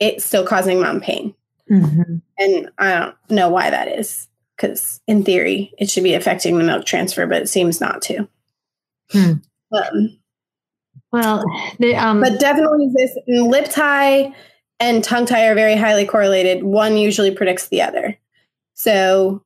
[0.00, 1.34] it's still causing mom pain.
[1.70, 2.16] Mm-hmm.
[2.38, 4.26] And I don't know why that is
[4.58, 8.28] because in theory it should be affecting the milk transfer, but it seems not to.
[9.10, 9.32] Hmm.
[9.72, 10.18] Um,
[11.12, 11.44] well,
[11.78, 14.34] the, um, but definitely this lip tie
[14.80, 16.62] and tongue tie are very highly correlated.
[16.62, 18.18] One usually predicts the other.
[18.74, 19.42] So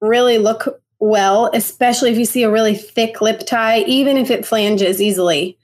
[0.00, 4.46] really look well, especially if you see a really thick lip tie, even if it
[4.46, 5.58] flanges easily.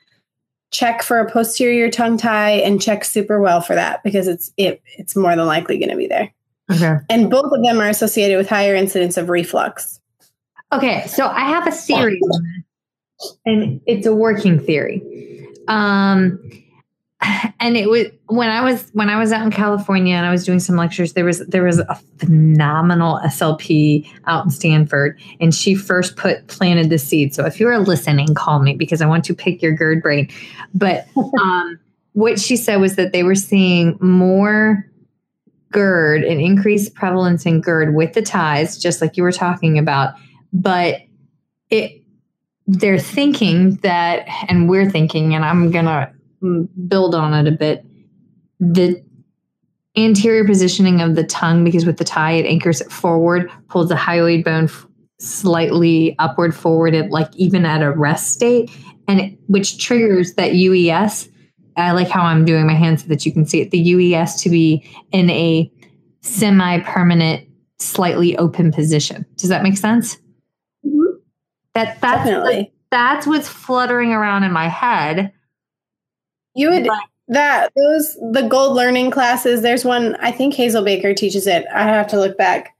[0.70, 4.82] Check for a posterior tongue tie and check super well for that because it's it,
[4.98, 6.30] it's more than likely going to be there.
[6.70, 6.96] Okay.
[7.08, 10.00] And both of them are associated with higher incidence of reflux.
[10.72, 12.20] Okay, so I have a theory,
[13.46, 15.02] and it's a working theory.
[15.66, 16.38] Um,
[17.58, 20.44] and it was when I was when I was out in California and I was
[20.44, 21.14] doing some lectures.
[21.14, 26.90] There was there was a phenomenal SLP out in Stanford, and she first put planted
[26.90, 27.34] the seed.
[27.34, 30.28] So if you are listening, call me because I want to pick your GERD brain.
[30.74, 31.06] But
[31.40, 31.78] um,
[32.12, 34.86] what she said was that they were seeing more
[35.72, 40.14] GERD, an increased prevalence in GERD with the ties, just like you were talking about.
[40.52, 41.02] But
[41.70, 42.02] it,
[42.66, 46.12] they're thinking that, and we're thinking, and I'm gonna
[46.86, 47.84] build on it a bit.
[48.60, 49.02] The
[49.96, 53.94] anterior positioning of the tongue, because with the tie it anchors it forward, pulls the
[53.94, 54.86] hyoid bone f-
[55.18, 58.70] slightly upward forward, at like even at a rest state,
[59.06, 61.28] and it, which triggers that UES.
[61.78, 63.70] I like how I'm doing my hand so that you can see it.
[63.70, 65.70] The UES to be in a
[66.20, 67.46] semi-permanent,
[67.78, 69.24] slightly open position.
[69.36, 70.18] Does that make sense?
[70.84, 71.20] Mhm.
[71.74, 72.72] That that's Definitely.
[72.90, 75.32] that's what's fluttering around in my head.
[76.54, 79.60] You would But- that those the gold learning classes.
[79.62, 81.66] There's one I think Hazel Baker teaches it.
[81.72, 82.74] I have to look back.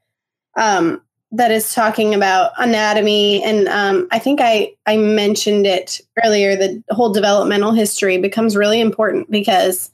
[0.57, 6.57] Um, that is talking about anatomy, and um, I think I I mentioned it earlier.
[6.57, 9.91] The whole developmental history becomes really important because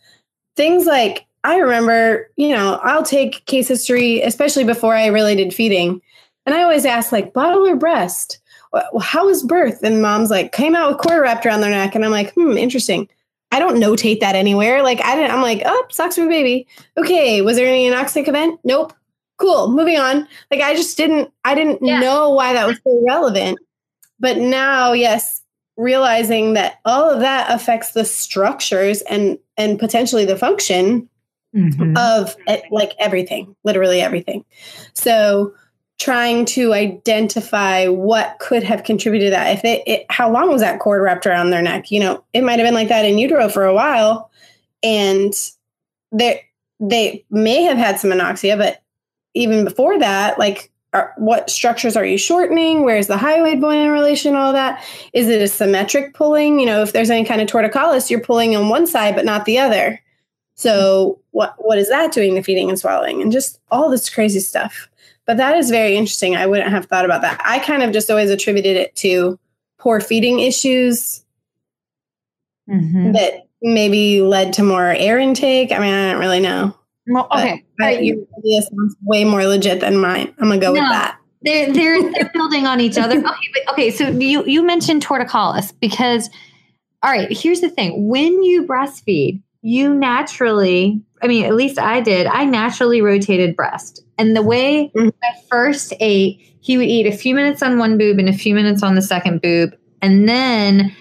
[0.57, 5.53] things like I remember, you know, I'll take case history, especially before I really did
[5.53, 6.01] feeding,
[6.47, 8.40] and I always ask like bottle or breast.
[9.01, 9.83] How was birth?
[9.83, 12.57] And mom's like came out with quarter wrapped around their neck, and I'm like, hmm,
[12.57, 13.09] interesting.
[13.51, 14.83] I don't notate that anywhere.
[14.83, 15.33] Like I didn't.
[15.33, 16.66] I'm like, oh, sucks for baby.
[16.97, 18.61] Okay, was there any anoxic event?
[18.62, 18.92] Nope.
[19.37, 19.70] Cool.
[19.70, 20.29] Moving on.
[20.51, 21.31] Like I just didn't.
[21.44, 22.01] I didn't Yeah.
[22.01, 23.59] know why that was so relevant.
[24.20, 25.42] But now, yes,
[25.77, 31.09] realizing that all of that affects the structures and and potentially the function
[31.97, 34.44] of eh, like everything, literally everything.
[34.94, 35.53] So
[36.01, 39.57] trying to identify what could have contributed to that.
[39.59, 41.90] If it, it how long was that cord wrapped around their neck?
[41.92, 44.31] You know, it might have been like that in utero for a while,
[44.83, 45.33] and
[46.12, 46.44] they
[46.81, 48.83] they may have had some anoxia, but
[49.35, 50.70] even before that, like.
[50.92, 52.85] Are, what structures are you shortening?
[52.85, 54.37] Where's the hyoid bone in relation?
[54.37, 54.81] All that.
[55.12, 56.61] Is it a symmetric pulling?
[56.61, 59.44] You know, if there's any kind of torticollis, you're pulling on one side but not
[59.44, 60.01] the other.
[60.55, 64.38] So what what is that doing to feeding and swallowing and just all this crazy
[64.38, 64.88] stuff.
[65.27, 66.37] But that is very interesting.
[66.37, 67.42] I wouldn't have thought about that.
[67.44, 69.37] I kind of just always attributed it to
[69.81, 71.25] poor feeding issues
[72.70, 73.14] Mhm.
[73.14, 75.73] that maybe led to more air intake.
[75.73, 76.73] I mean, I don't really know.
[77.07, 77.64] Well, okay.
[77.79, 78.03] But Right.
[78.05, 80.33] your idea sounds way more legit than mine.
[80.38, 81.17] I'm gonna go with that.
[81.43, 83.17] they're they're they're building on each other.
[83.19, 83.90] Okay, but okay.
[83.90, 86.31] So you you mentioned torticollis because,
[87.03, 87.29] all right.
[87.31, 92.27] Here's the thing: when you breastfeed, you naturally, I mean, at least I did.
[92.27, 95.12] I naturally rotated breast, and the way Mhm.
[95.23, 98.55] I first ate, he would eat a few minutes on one boob and a few
[98.55, 100.95] minutes on the second boob, and then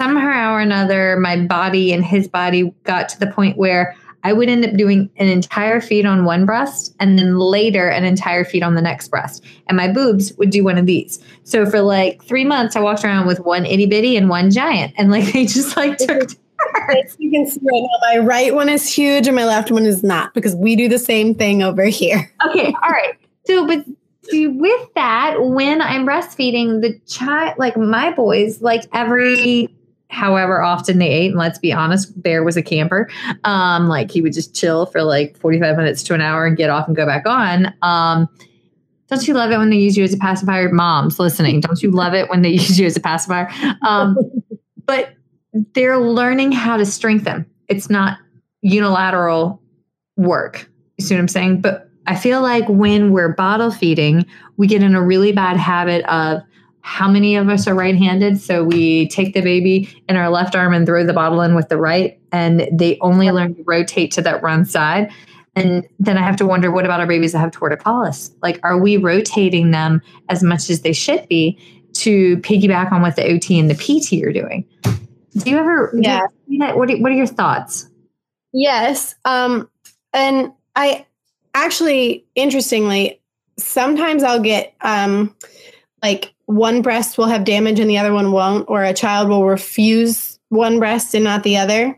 [0.00, 3.94] somehow or another, my body and his body got to the point where.
[4.24, 8.04] I would end up doing an entire feed on one breast and then later an
[8.04, 11.22] entire feed on the next breast and my boobs would do one of these.
[11.44, 14.94] So for like three months, I walked around with one itty bitty and one giant,
[14.96, 16.30] and like they just like took.
[17.18, 20.04] You can see right now, my right one is huge and my left one is
[20.04, 22.30] not because we do the same thing over here.
[22.48, 23.14] Okay, all right.
[23.46, 23.84] So, but
[24.30, 29.74] see, with that, when I'm breastfeeding, the child, like my boys, like every
[30.12, 33.08] however often they ate, and let's be honest, Bear was a camper.
[33.44, 36.70] Um, like he would just chill for like 45 minutes to an hour and get
[36.70, 37.72] off and go back on.
[37.82, 38.28] Um,
[39.08, 40.70] don't you love it when they use you as a pacifier?
[40.70, 43.50] Moms listening, don't you love it when they use you as a pacifier?
[43.86, 44.16] Um,
[44.86, 45.14] but
[45.74, 47.46] they're learning how to strengthen.
[47.68, 48.18] It's not
[48.60, 49.60] unilateral
[50.16, 50.70] work.
[50.98, 51.62] You see what I'm saying?
[51.62, 56.04] But I feel like when we're bottle feeding, we get in a really bad habit
[56.04, 56.42] of
[56.82, 58.40] how many of us are right handed.
[58.40, 61.68] So we take the baby in our left arm and throw the bottle in with
[61.68, 65.10] the right, and they only learn to rotate to that run side.
[65.54, 68.34] And then I have to wonder what about our babies that have torticollis?
[68.42, 71.58] Like, are we rotating them as much as they should be
[71.94, 74.66] to piggyback on what the OT and the PT are doing?
[75.36, 76.16] Do you ever, you Yeah.
[76.18, 76.76] ever that?
[76.76, 77.88] What are, what are your thoughts?
[78.52, 79.14] Yes.
[79.24, 79.68] Um,
[80.12, 81.06] and I
[81.54, 83.20] actually, interestingly,
[83.58, 85.34] sometimes I'll get um,
[86.02, 89.46] like one breast will have damage and the other one won't, or a child will
[89.46, 91.96] refuse one breast and not the other.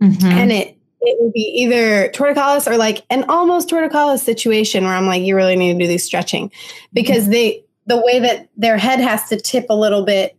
[0.00, 0.24] Mhm.
[0.24, 5.06] And it it will be either torticollis or like an almost torticollis situation where I'm
[5.06, 6.50] like, you really need to do these stretching
[6.92, 10.36] because they the way that their head has to tip a little bit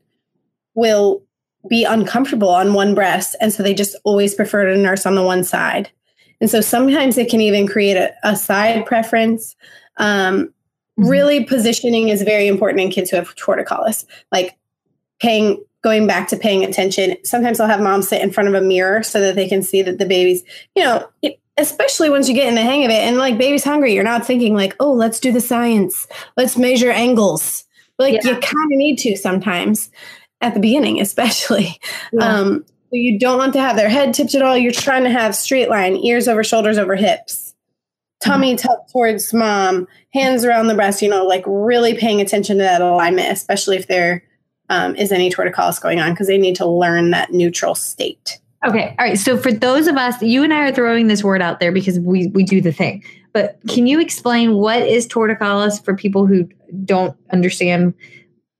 [0.75, 1.21] will
[1.69, 3.35] be uncomfortable on one breast.
[3.41, 5.89] And so they just always prefer to nurse on the one side.
[6.41, 9.55] And so sometimes it can even create a, a side preference.
[9.97, 10.53] Um,
[10.99, 11.09] mm-hmm.
[11.09, 14.05] Really, positioning is very important in kids who have torticollis.
[14.31, 14.57] Like
[15.19, 17.15] paying, going back to paying attention.
[17.23, 19.81] Sometimes I'll have moms sit in front of a mirror so that they can see
[19.81, 20.43] that the baby's,
[20.75, 23.63] you know, it, especially once you get in the hang of it and like baby's
[23.63, 27.65] hungry, you're not thinking like, oh, let's do the science, let's measure angles.
[27.99, 28.31] Like yeah.
[28.31, 29.89] you kind of need to sometimes
[30.41, 31.79] at the beginning, especially.
[32.11, 32.25] Yeah.
[32.25, 34.55] Um, so you don't want to have their head tipped at all.
[34.55, 37.42] You're trying to have straight line, ears over shoulders over hips,
[38.23, 38.67] tummy mm-hmm.
[38.67, 42.81] tucked towards mom, hands around the breast, you know, like really paying attention to that
[42.81, 44.23] alignment, especially if there
[44.69, 48.39] um, is any torticollis going on, because they need to learn that neutral state.
[48.65, 48.95] Okay.
[48.97, 49.17] All right.
[49.17, 51.99] So for those of us, you and I are throwing this word out there because
[51.99, 53.03] we, we do the thing.
[53.33, 56.47] But can you explain what is torticollis for people who
[56.85, 57.93] don't understand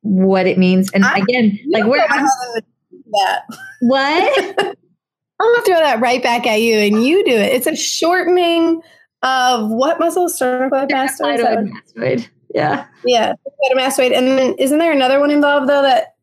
[0.01, 0.91] what it means?
[0.91, 3.43] And I, again, like where that.
[3.81, 4.55] What?
[5.39, 7.53] I'm gonna throw that right back at you, and you do it.
[7.53, 8.81] It's a shortening
[9.23, 10.27] of what muscle?
[10.27, 11.71] Sternocleidomastoid.
[11.71, 12.27] Mastoid.
[12.53, 12.85] Yeah.
[13.05, 13.33] Yeah.
[13.73, 14.15] Sternocleidomastoid.
[14.15, 16.15] And then isn't there another one involved though that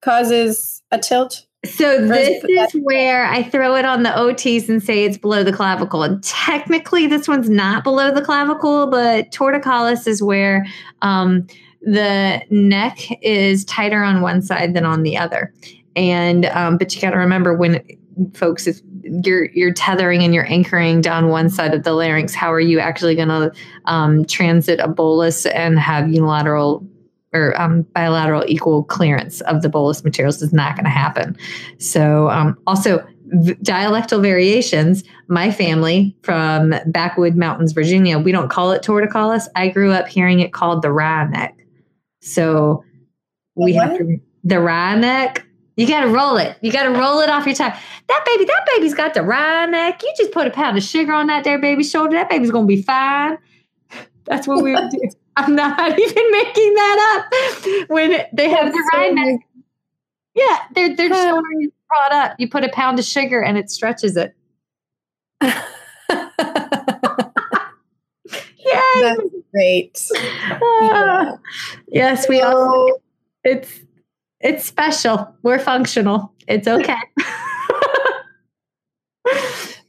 [0.00, 1.44] causes a tilt?
[1.64, 5.52] So this is where I throw it on the OTs and say it's below the
[5.52, 6.04] clavicle.
[6.04, 10.64] And technically, this one's not below the clavicle, but torticollis is where
[11.02, 11.48] um,
[11.82, 15.52] the neck is tighter on one side than on the other.
[15.96, 17.82] And um, but you got to remember when
[18.34, 22.52] folks if you're you're tethering and you're anchoring down one side of the larynx, how
[22.52, 23.52] are you actually going to
[23.86, 26.86] um, transit a bolus and have unilateral
[27.32, 31.36] or um, bilateral equal clearance of the bolus materials is not going to happen.
[31.78, 35.04] So um, also v- dialectal variations.
[35.28, 39.46] My family from Backwood Mountains, Virginia, we don't call it torticollis.
[39.54, 41.58] I grew up hearing it called the wry neck.
[42.22, 42.82] So
[43.54, 43.88] we what?
[43.90, 45.44] have to the wry neck.
[45.78, 46.56] You got to roll it.
[46.60, 47.72] You got to roll it off your tongue.
[48.08, 50.02] That baby, that baby's got the wry neck.
[50.02, 52.16] You just put a pound of sugar on that there baby's shoulder.
[52.16, 53.38] That baby's gonna be fine.
[54.24, 55.00] That's what we would do.
[55.36, 57.90] I'm not even making that up.
[57.90, 59.40] When they have the wry neck.
[60.34, 62.34] Yeah, they're they're shoulders brought up.
[62.40, 64.34] You put a pound of sugar and it stretches it.
[65.40, 65.52] Yay!
[69.00, 69.20] That's
[69.52, 70.08] great.
[70.60, 71.36] Uh,
[71.86, 73.00] yes, we all.
[73.44, 73.78] It's
[74.40, 75.34] it's special.
[75.42, 76.32] We're functional.
[76.46, 76.96] It's okay.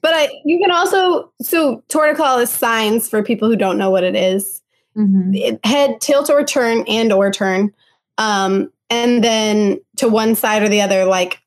[0.01, 4.15] but I, you can also so torticollis signs for people who don't know what it
[4.15, 4.61] is.
[4.97, 5.33] Mm-hmm.
[5.35, 7.71] It, head tilt or turn and or turn,
[8.17, 11.39] um, and then to one side or the other, like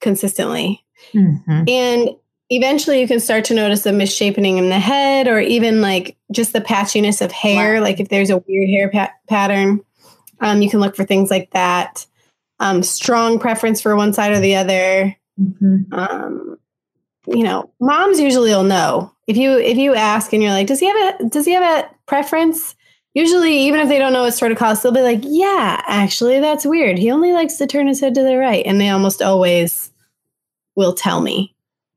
[0.00, 0.84] consistently.
[1.12, 1.64] Mm-hmm.
[1.66, 2.10] And
[2.50, 6.52] eventually you can start to notice a misshapening in the head or even like just
[6.52, 7.80] the patchiness of hair wow.
[7.80, 9.80] like if there's a weird hair pa- pattern
[10.40, 12.04] um, you can look for things like that
[12.62, 15.16] um, strong preference for one side or the other.
[15.40, 15.94] Mm-hmm.
[15.94, 16.58] um,
[17.26, 19.12] you know moms usually will know.
[19.26, 21.84] If you if you ask and you're like does he have a does he have
[21.84, 22.74] a preference?
[23.14, 26.40] Usually even if they don't know what sort of cause they'll be like yeah actually
[26.40, 26.98] that's weird.
[26.98, 28.64] He only likes to turn his head to the right.
[28.66, 29.90] And they almost always
[30.74, 31.54] will tell me.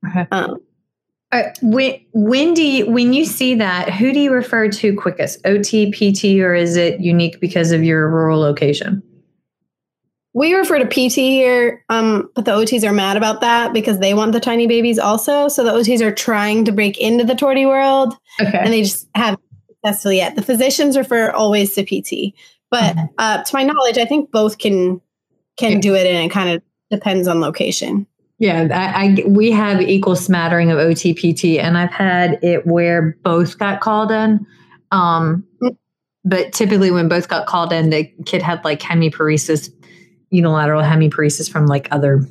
[0.08, 0.26] Okay.
[0.30, 0.58] Um,
[1.32, 5.44] uh, when when do you when you see that who do you refer to quickest?
[5.44, 9.02] Ot pt or is it unique because of your rural location
[10.36, 14.12] we refer to pt here um, but the ots are mad about that because they
[14.12, 17.66] want the tiny babies also so the ots are trying to break into the torty
[17.66, 18.58] world okay.
[18.58, 22.34] and they just haven't successfully yet the physicians refer always to pt
[22.70, 23.06] but mm-hmm.
[23.18, 25.00] uh, to my knowledge i think both can
[25.58, 25.80] can yeah.
[25.80, 28.06] do it and it kind of depends on location
[28.38, 33.58] yeah, I, I, we have equal smattering of OTPT, and I've had it where both
[33.58, 34.46] got called in.
[34.92, 35.42] Um,
[36.26, 39.70] but typically, when both got called in, the kid had like hemiparesis,
[40.36, 42.26] unilateral hemiparesis from like other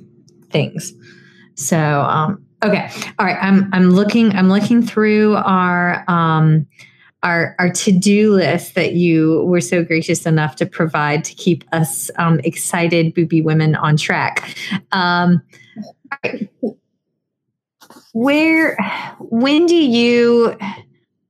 [0.49, 0.93] things.
[1.55, 3.37] So, um, okay, all right.
[3.41, 6.67] I'm I'm looking I'm looking through our um,
[7.23, 11.63] our our to do list that you were so gracious enough to provide to keep
[11.71, 14.55] us um, excited booby women on track.
[14.91, 15.41] Um,
[18.13, 18.77] where
[19.19, 20.57] when do you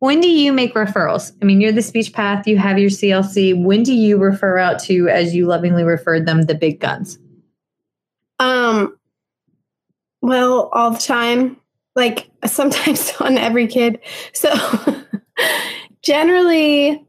[0.06, 1.32] when do you make referrals?
[1.42, 4.80] I mean you're the speech path you have your clc when do you refer out
[4.84, 7.20] to as you lovingly referred them the big guns?
[8.40, 8.98] Um
[10.22, 11.58] well all the time.
[11.96, 14.00] Like sometimes on every kid.
[14.34, 14.54] So
[16.02, 17.04] generally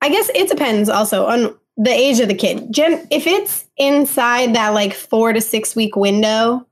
[0.00, 2.72] i guess it depends also on the age of the kid.
[2.72, 6.66] Gen- if it's inside that like four to six week window,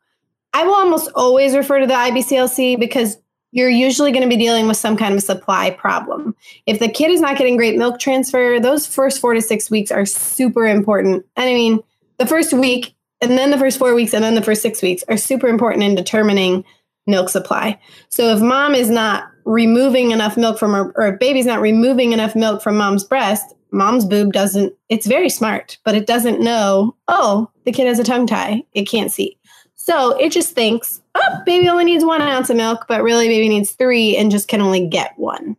[0.52, 3.16] I will almost always refer to the IBCLC because
[3.56, 6.36] you're usually going to be dealing with some kind of supply problem.
[6.66, 9.90] If the kid is not getting great milk transfer, those first four to six weeks
[9.90, 11.24] are super important.
[11.36, 11.80] And I mean,
[12.18, 15.04] the first week and then the first four weeks and then the first six weeks
[15.08, 16.66] are super important in determining
[17.06, 17.80] milk supply.
[18.10, 22.12] So if mom is not removing enough milk from her, or if baby's not removing
[22.12, 26.94] enough milk from mom's breast, mom's boob doesn't, it's very smart, but it doesn't know,
[27.08, 28.64] oh, the kid has a tongue tie.
[28.74, 29.38] It can't see.
[29.86, 33.48] So it just thinks, oh, baby only needs one ounce of milk, but really baby
[33.48, 35.56] needs three and just can only get one.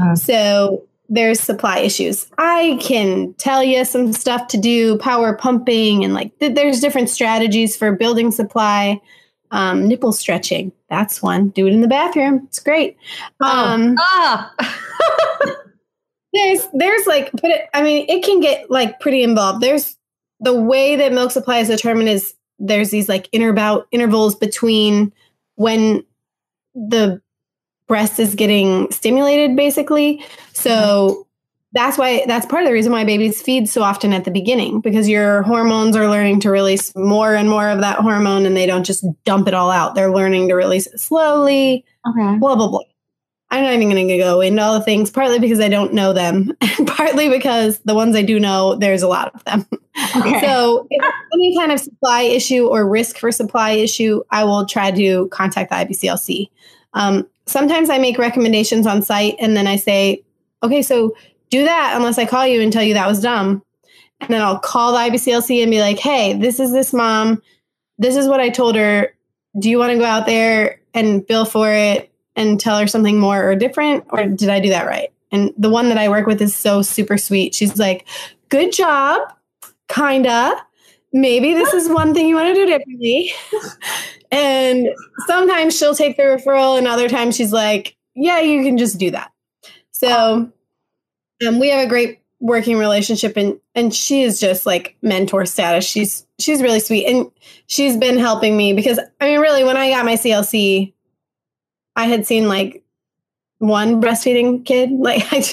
[0.00, 2.28] Uh, so there's supply issues.
[2.38, 7.10] I can tell you some stuff to do, power pumping, and like th- there's different
[7.10, 9.00] strategies for building supply.
[9.50, 11.48] Um, nipple stretching, that's one.
[11.48, 12.42] Do it in the bathroom.
[12.46, 12.96] It's great.
[13.42, 13.48] Oh.
[13.48, 14.50] Um, oh.
[16.32, 17.68] there's there's like put it.
[17.74, 19.62] I mean, it can get like pretty involved.
[19.62, 19.96] There's
[20.38, 25.12] the way that milk supply is determined is there's these like interbout intervals between
[25.54, 26.04] when
[26.74, 27.20] the
[27.86, 30.24] breast is getting stimulated basically.
[30.52, 31.20] So mm-hmm.
[31.72, 34.80] that's why that's part of the reason why babies feed so often at the beginning
[34.80, 38.66] because your hormones are learning to release more and more of that hormone and they
[38.66, 39.94] don't just dump it all out.
[39.94, 41.84] They're learning to release it slowly.
[42.06, 42.38] Okay.
[42.38, 42.82] Blah blah blah.
[43.50, 46.12] I'm not even going to go into all the things, partly because I don't know
[46.12, 49.66] them, and partly because the ones I do know, there's a lot of them.
[50.16, 50.40] Okay.
[50.40, 54.90] So, if any kind of supply issue or risk for supply issue, I will try
[54.90, 56.48] to contact the IBCLC.
[56.94, 60.22] Um, sometimes I make recommendations on site, and then I say,
[60.62, 61.14] okay, so
[61.50, 63.62] do that unless I call you and tell you that was dumb.
[64.20, 67.42] And then I'll call the IBCLC and be like, hey, this is this mom.
[67.98, 69.14] This is what I told her.
[69.58, 72.08] Do you want to go out there and bill for it?
[72.38, 74.04] and tell her something more or different?
[74.10, 75.12] Or did I do that right?
[75.32, 77.54] And the one that I work with is so super sweet.
[77.54, 78.06] She's like,
[78.48, 79.34] good job,
[79.88, 80.54] kinda.
[81.12, 83.32] Maybe this is one thing you want to do differently.
[84.30, 84.88] and
[85.26, 89.10] sometimes she'll take the referral, and other times she's like, yeah, you can just do
[89.10, 89.32] that.
[89.90, 90.50] So
[91.46, 95.84] um, we have a great working relationship and and she is just like mentor status
[95.84, 97.28] she's she's really sweet and
[97.66, 100.92] she's been helping me because i mean really when i got my clc
[101.98, 102.84] I had seen like
[103.58, 104.90] one breastfeeding kid.
[104.98, 105.44] Like, I,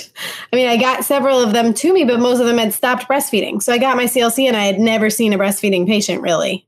[0.51, 3.07] I mean, I got several of them to me, but most of them had stopped
[3.07, 3.61] breastfeeding.
[3.61, 6.67] So I got my CLC and I had never seen a breastfeeding patient really.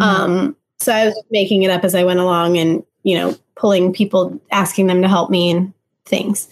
[0.00, 0.22] Mm-hmm.
[0.22, 3.92] Um, so I was making it up as I went along and, you know, pulling
[3.92, 5.72] people, asking them to help me and
[6.06, 6.48] things.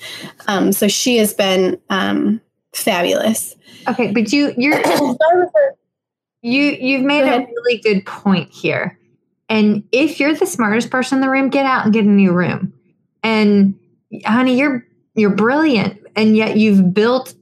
[0.47, 2.41] Um, so she has been um,
[2.73, 3.57] fabulous.
[3.89, 4.81] Okay, but you you're
[6.43, 8.99] you you've made a really good point here.
[9.49, 12.33] And if you're the smartest person in the room, get out and get a new
[12.33, 12.73] room.
[13.23, 13.79] And
[14.25, 14.85] honey, you're
[15.15, 17.35] you're brilliant, and yet you've built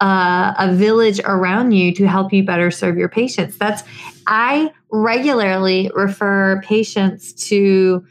[0.00, 3.56] uh, a village around you to help you better serve your patients.
[3.56, 3.82] That's
[4.26, 8.04] I regularly refer patients to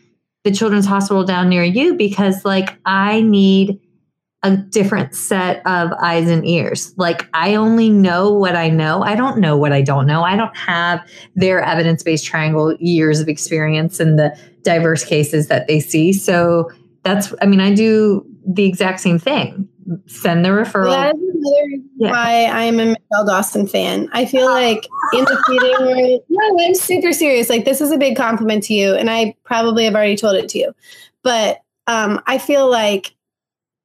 [0.43, 3.79] the Children's Hospital down near you because, like, I need
[4.43, 6.93] a different set of eyes and ears.
[6.97, 9.01] Like I only know what I know.
[9.01, 10.23] I don't know what I don't know.
[10.23, 10.99] I don't have
[11.33, 16.11] their evidence-based triangle years of experience and the diverse cases that they see.
[16.11, 16.69] So
[17.03, 19.67] that's I mean I do the exact same thing.
[20.07, 20.87] Send the referral.
[20.87, 22.11] Well, that is another yeah.
[22.11, 24.09] why I'm a Michelle Dawson fan.
[24.13, 27.49] I feel like in the feeding room, no, I'm super serious.
[27.49, 30.47] Like this is a big compliment to you, and I probably have already told it
[30.49, 30.73] to you.
[31.21, 33.13] But um, I feel like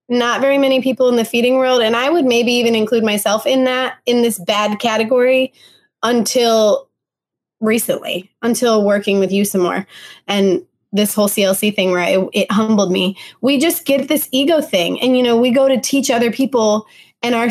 [0.09, 3.47] not very many people in the feeding world and i would maybe even include myself
[3.47, 5.53] in that in this bad category
[6.03, 6.89] until
[7.61, 9.87] recently until working with you some more
[10.27, 13.17] and this whole clc thing where it, it humbled me.
[13.41, 15.01] We just get this ego thing.
[15.01, 16.87] And you know we go to teach other people
[17.23, 17.49] and our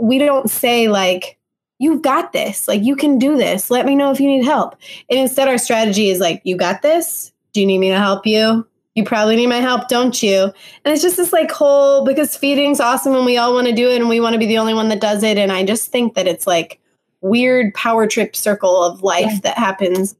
[0.00, 1.38] we don't say like
[1.78, 2.68] you've got this.
[2.68, 3.70] Like you can do this.
[3.70, 4.76] Let me know if you need help.
[5.10, 7.32] And instead our strategy is like you got this.
[7.52, 8.66] Do you need me to help you?
[8.94, 10.44] You probably need my help, don't you?
[10.44, 13.90] And it's just this like whole because feeding's awesome and we all want to do
[13.90, 15.36] it and we want to be the only one that does it.
[15.36, 16.80] And I just think that it's like
[17.20, 19.40] weird power trip circle of life yeah.
[19.42, 20.14] that happens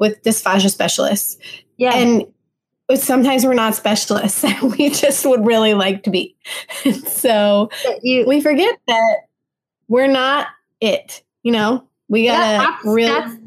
[0.00, 1.38] with dysphagia specialists.
[1.76, 1.94] Yeah.
[1.94, 2.26] And
[2.96, 4.44] sometimes we're not specialists.
[4.78, 6.34] we just would really like to be.
[7.06, 7.70] so
[8.02, 9.18] you, we forget that
[9.86, 10.48] we're not
[10.80, 11.22] it.
[11.44, 13.38] You know, we gotta yeah, really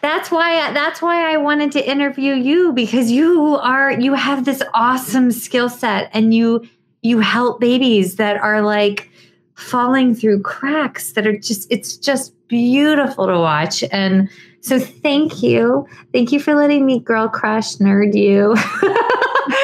[0.00, 4.62] that's why that's why I wanted to interview you because you are you have this
[4.72, 6.66] awesome skill set and you
[7.02, 9.10] you help babies that are like
[9.54, 14.30] falling through cracks that are just it's just beautiful to watch and
[14.60, 18.54] so thank you thank you for letting me girl crush nerd you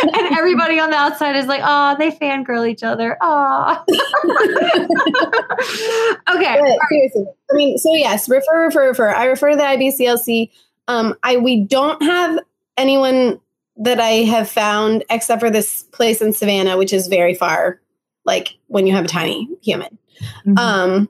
[0.03, 3.17] and everybody on the outside is like, oh, they fangirl each other.
[3.21, 3.85] Oh.
[6.35, 6.59] okay.
[6.61, 7.25] But seriously.
[7.51, 9.11] I mean, so yes, refer, refer, refer.
[9.11, 10.51] I refer to the IBCLC.
[10.89, 12.39] Um, I we don't have
[12.77, 13.41] anyone
[13.77, 17.81] that I have found, except for this place in Savannah, which is very far,
[18.25, 19.99] like when you have a tiny human,
[20.47, 20.59] Mhm.
[20.59, 21.09] um,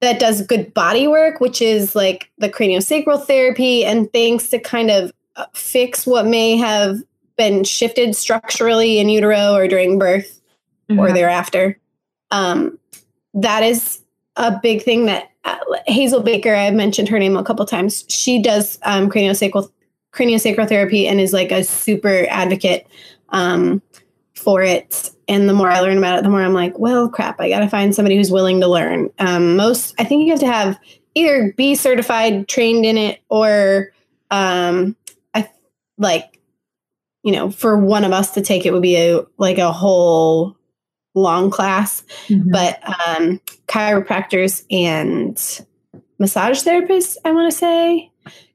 [0.00, 4.90] that does good body work, which is like the craniosacral therapy and things to kind
[4.90, 6.98] of uh, fix what may have
[7.36, 10.40] been shifted structurally in utero or during birth
[10.90, 11.14] or Mhm.
[11.14, 11.78] thereafter.
[12.30, 12.78] Um,
[13.34, 14.00] that is
[14.36, 15.56] a big thing that uh,
[15.88, 18.04] Hazelbaker, I've mentioned her name a couple times.
[18.08, 19.70] She does um, craniosacral
[20.12, 22.86] craniosacral therapy and is like a super advocate
[23.30, 23.80] um,
[24.34, 25.10] for it.
[25.28, 27.60] And the more I learn about it, the more I'm like, well, crap, I got
[27.60, 29.10] to find somebody who's willing to learn.
[29.18, 30.78] Um, most, I think you have to have
[31.14, 33.92] either be certified, trained in it, or
[34.30, 34.96] um,
[35.34, 35.50] I
[35.98, 36.40] like,
[37.22, 40.56] you know, for one of us to take it would be a like a whole
[41.14, 42.52] long class Mhm.
[42.52, 45.66] but um, chiropractors and
[46.18, 48.10] massage therapists, I want to say,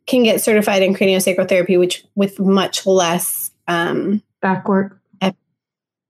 [0.07, 4.99] can get certified in craniosacral therapy, which with much less, um, back work.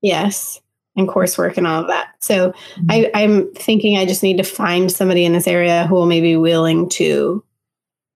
[0.03, 0.61] Yes,
[0.95, 2.09] and coursework and all of that.
[2.19, 2.53] So
[2.89, 6.33] I, I'm thinking I just need to find somebody in this area who will maybe
[6.33, 7.43] be willing to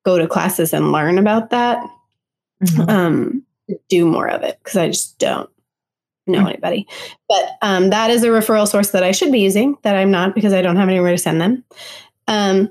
[0.05, 1.83] go to classes and learn about that,
[2.63, 2.89] Mhm.
[2.89, 3.43] um,
[3.89, 5.49] do more of it because I just don't
[6.27, 6.88] know anybody.
[7.27, 10.35] But um, that is a referral source that I should be using that I'm not
[10.35, 11.63] because I don't have anywhere to send them.
[12.27, 12.69] Um,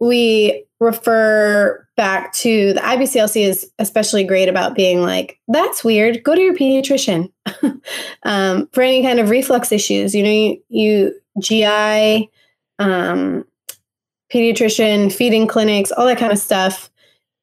[0.00, 6.22] we refer back to the IBCLC is especially great about being like, that's weird.
[6.22, 7.32] Go to your pediatrician
[8.24, 10.14] um, for any kind of reflux issues.
[10.14, 12.30] You know, you, you GI,
[12.78, 13.44] um,
[14.32, 16.90] pediatrician, feeding clinics, all that kind of stuff.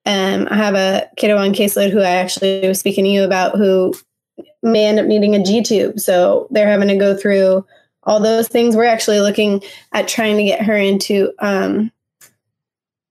[0.05, 3.57] Um, I have a kiddo on caseload who I actually was speaking to you about
[3.57, 3.93] who
[4.61, 5.99] may end up needing a G tube.
[5.99, 7.65] So they're having to go through
[8.03, 8.75] all those things.
[8.75, 11.91] We're actually looking at trying to get her into um,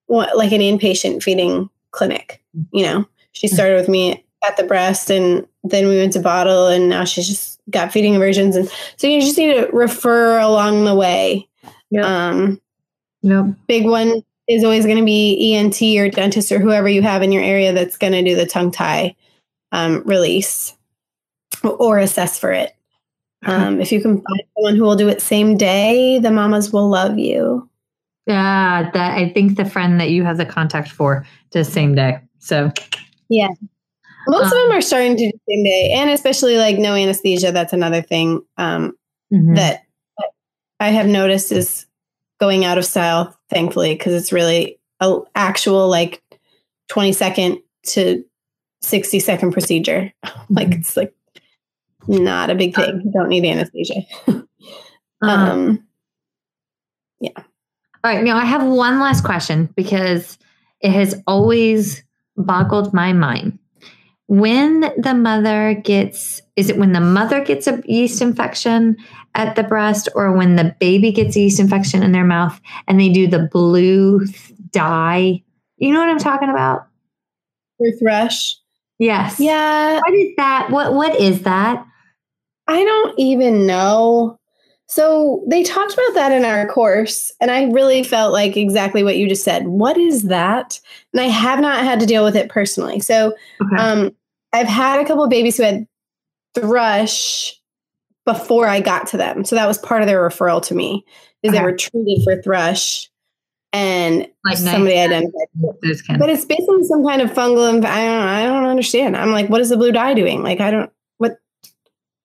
[0.09, 2.42] like an inpatient feeding clinic.
[2.72, 6.66] You know, she started with me at the breast and then we went to bottle
[6.66, 8.57] and now she's just got feeding aversions.
[8.57, 11.48] And so you just need to refer along the way.
[11.90, 12.05] Yep.
[12.05, 12.61] Um,
[13.22, 13.55] Yep.
[13.68, 17.30] big one is always going to be ENT or dentist or whoever you have in
[17.30, 19.14] your area that's going to do the tongue tie
[19.70, 20.76] um, release
[21.62, 22.74] or assess for it.
[23.44, 26.88] Um, if you can find someone who will do it same day, the mamas will
[26.88, 27.68] love you.
[28.27, 32.20] Yeah, that I think the friend that you have the contact for does same day.
[32.39, 32.70] So
[33.29, 33.49] yeah,
[34.29, 37.51] Most of Um, them are starting to do same day, and especially like no anesthesia.
[37.53, 38.93] That's another thing um,
[39.33, 39.57] mhm.
[39.57, 39.83] that
[40.81, 41.87] I have noticed is
[42.39, 46.23] going out of style, thankfully, because it's really a actual like
[46.89, 48.25] 20 second to
[48.83, 50.12] 60 second procedure.
[50.51, 50.79] like Mhm.
[50.81, 51.12] it's like
[52.09, 53.03] not a big thing.
[53.05, 54.03] You don't need anesthesia.
[55.25, 55.87] Um, Um,
[58.05, 58.24] All right.
[58.24, 60.38] Now I have one last question because
[60.80, 62.03] it has always
[62.36, 63.59] boggled my mind.
[64.26, 68.96] When the mother gets, is it when the mother gets a yeast infection
[69.34, 72.98] at the breast or when the baby gets a yeast infection in their mouth and
[72.98, 74.26] they do the blue
[74.70, 75.42] dye?
[75.76, 76.86] You know what I'm talking about?
[77.82, 78.55] for thrush.
[78.98, 79.40] Yes.
[79.40, 80.70] Yeah, What is that?
[80.70, 81.84] What What is that?
[82.68, 84.38] I don't even know.
[84.89, 89.16] So they talked about that in our course, and I really felt like exactly what
[89.16, 89.66] you just said.
[89.68, 90.78] What is that?
[91.12, 93.01] And I have not had to deal with it personally.
[93.01, 93.76] So Okay.
[93.83, 94.11] um,
[94.53, 95.87] I've had a couple of babies who had
[96.55, 97.59] thrush
[98.26, 99.45] before I got to them.
[99.45, 101.05] So that was part of their referral to me.
[101.43, 101.59] Is Okay.
[101.59, 103.11] they were treated for thrush,
[103.72, 105.07] and Like somebody nice.
[105.09, 106.18] identified.
[106.18, 107.72] But it's basically some kind of fungal.
[107.74, 108.22] Inf- I don't.
[108.22, 109.16] I don't understand.
[109.16, 110.43] I'm like, what is the blue dye doing?
[110.43, 110.93] Like, I don't.
[111.16, 111.39] What?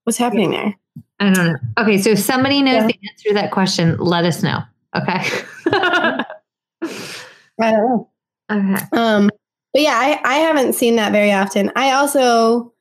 [0.04, 0.76] What's happening there?
[1.20, 1.56] I don't know.
[1.80, 2.88] Okay, so if somebody knows Yeah.
[2.88, 4.60] the answer to that question, let us know.
[4.96, 5.22] Okay.
[5.66, 6.26] I
[7.60, 8.10] don't know.
[8.52, 8.86] okay.
[8.94, 9.30] Um,
[9.74, 11.72] but yeah, I, I haven't seen that very often.
[11.76, 12.74] I also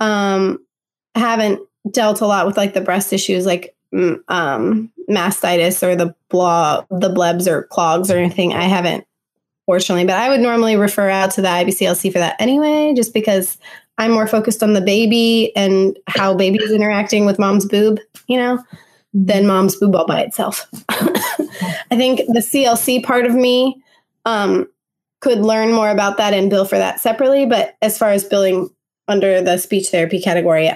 [0.00, 0.58] um
[1.14, 1.60] haven't
[1.90, 3.74] dealt a lot with like the breast issues, like
[4.28, 8.52] um mastitis or the blah the blebs or clogs or anything.
[8.54, 9.06] I haven't,
[9.66, 13.58] fortunately, but I would normally refer out to the IBCLC for that anyway, just because
[13.98, 18.36] I'm more focused on the baby and how baby is interacting with mom's boob, you
[18.36, 18.62] know,
[19.14, 20.66] than mom's boob all by itself.
[20.88, 23.82] I think the CLC part of me
[24.26, 24.68] um,
[25.20, 27.46] could learn more about that and bill for that separately.
[27.46, 28.68] But as far as billing
[29.08, 30.70] under the speech therapy category,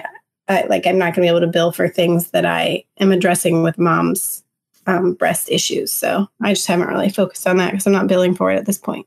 [0.47, 3.11] I, like I'm not going to be able to bill for things that I am
[3.11, 4.43] addressing with mom's
[4.87, 5.91] um, breast issues.
[5.91, 8.65] So I just haven't really focused on that because I'm not billing for it at
[8.65, 9.05] this point.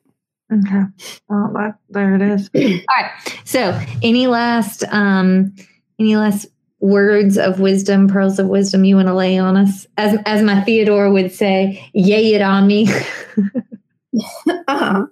[0.53, 0.82] Okay.
[1.28, 2.51] Well, that, there it is.
[2.55, 2.62] All
[2.97, 3.11] right.
[3.45, 5.55] So, any last um
[5.99, 6.47] any last
[6.80, 9.86] words of wisdom, pearls of wisdom you want to lay on us?
[9.97, 12.88] As as my Theodore would say, yay it on me.
[14.68, 15.07] uh-huh.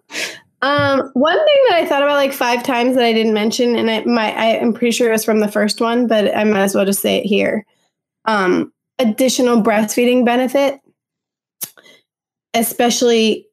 [0.62, 3.90] Um, one thing that I thought about like five times that I didn't mention, and
[3.90, 6.62] I my I am pretty sure it was from the first one, but I might
[6.62, 7.64] as well just say it here.
[8.26, 10.78] Um, additional breastfeeding benefit,
[12.54, 13.46] especially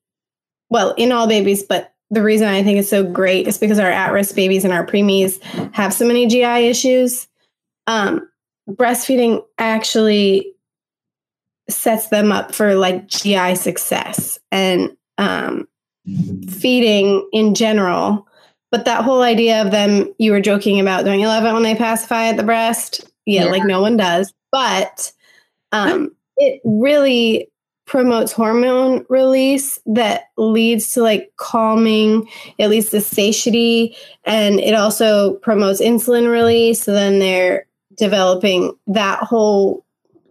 [0.69, 3.91] well in all babies, but the reason I think it's so great is because our
[3.91, 5.41] at-risk babies and our preemies
[5.73, 7.27] have so many GI issues.
[7.87, 8.27] Um,
[8.67, 10.53] breastfeeding actually
[11.69, 15.67] sets them up for like GI success and um,
[16.49, 18.27] feeding in general.
[18.71, 21.63] But that whole idea of them, you were joking about, don't you love it when
[21.63, 23.09] they pacify at the breast?
[23.25, 23.51] Yeah, yeah.
[23.51, 24.33] like no one does.
[24.51, 25.11] But
[25.71, 27.49] um, it really
[27.89, 32.29] promotes hormone release that leads to like calming,
[32.59, 36.83] it leads to satiety, and it also promotes insulin release.
[36.83, 37.65] So then they're
[37.97, 39.83] developing that whole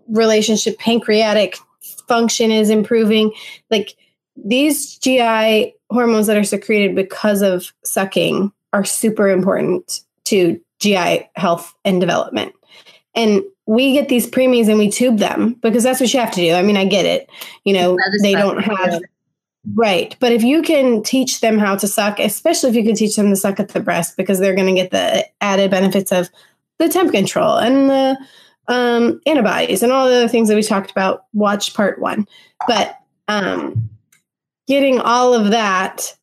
[0.07, 1.59] relationship, pancreatic
[2.07, 3.33] function is improving.
[3.73, 3.97] Like
[4.37, 11.75] these GI hormones that are secreted because of sucking are super important to GI health
[11.85, 12.55] and development.
[13.17, 16.41] And we get these preemies and we tube them because that's what you have to
[16.41, 16.55] do.
[16.55, 17.29] I mean, I get it.
[17.65, 19.03] You know, they don't have
[19.75, 20.17] right.
[20.21, 23.29] But if you can teach them how to suck, especially if you can teach them
[23.29, 26.31] to suck at the breast, because they're going to get the added benefits of
[26.79, 28.19] the temp control and the
[28.69, 31.25] um, antibodies and all the other things that we talked about.
[31.35, 32.27] Watch part one.
[32.67, 32.99] But
[33.29, 33.91] um,
[34.67, 36.17] getting all of that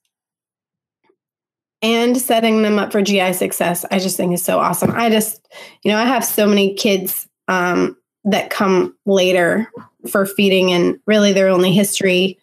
[1.83, 4.93] and setting them up for GI success, I just think is so awesome.
[4.95, 5.47] I just,
[5.83, 9.71] you know, I have so many kids um, that come later
[10.09, 12.39] for feeding, and really their only history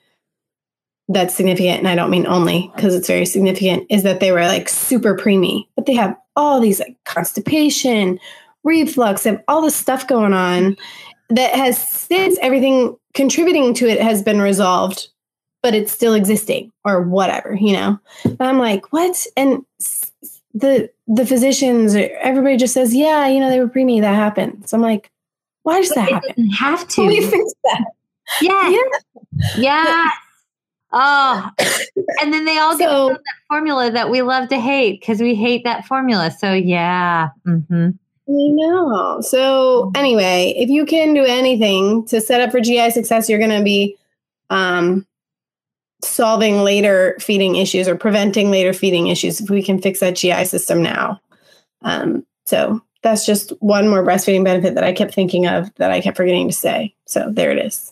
[1.09, 4.43] that's significant, and I don't mean only because it's very significant, is that they were
[4.43, 8.19] like super preemie, but they have all these like constipation,
[8.65, 10.77] reflux, and all this stuff going on
[11.29, 15.09] that has since everything contributing to it has been resolved,
[15.63, 17.99] but it's still existing or whatever, you know.
[18.41, 19.27] I'm like, what?
[19.37, 19.65] And
[20.55, 24.01] the the physicians, everybody just says, yeah, you know, they were preemie.
[24.01, 24.69] That happened.
[24.69, 25.11] So I'm like,
[25.63, 26.51] why does that happen?
[26.51, 27.07] have to.
[27.07, 27.85] We fix that.
[28.41, 28.71] Yeah.
[28.71, 28.83] Yeah.
[29.57, 30.11] yeah.
[30.95, 31.51] Oh,
[32.21, 35.35] and then they all so, get that formula that we love to hate because we
[35.35, 36.31] hate that formula.
[36.31, 37.31] So yeah.
[37.47, 37.91] Mm-hmm.
[38.29, 39.21] I know.
[39.21, 43.51] So anyway, if you can do anything to set up for GI success, you're going
[43.51, 43.97] to be
[44.51, 45.07] um,
[46.03, 50.45] solving later feeding issues or preventing later feeding issues if we can fix that GI
[50.45, 51.21] system now.
[51.83, 56.01] Um, so that's just one more breastfeeding benefit that I kept thinking of that I
[56.01, 56.95] kept forgetting to say.
[57.07, 57.92] So there it is.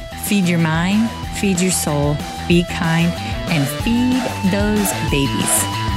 [0.23, 1.09] Feed your mind,
[1.39, 2.15] feed your soul,
[2.47, 3.11] be kind,
[3.51, 5.90] and feed those babies.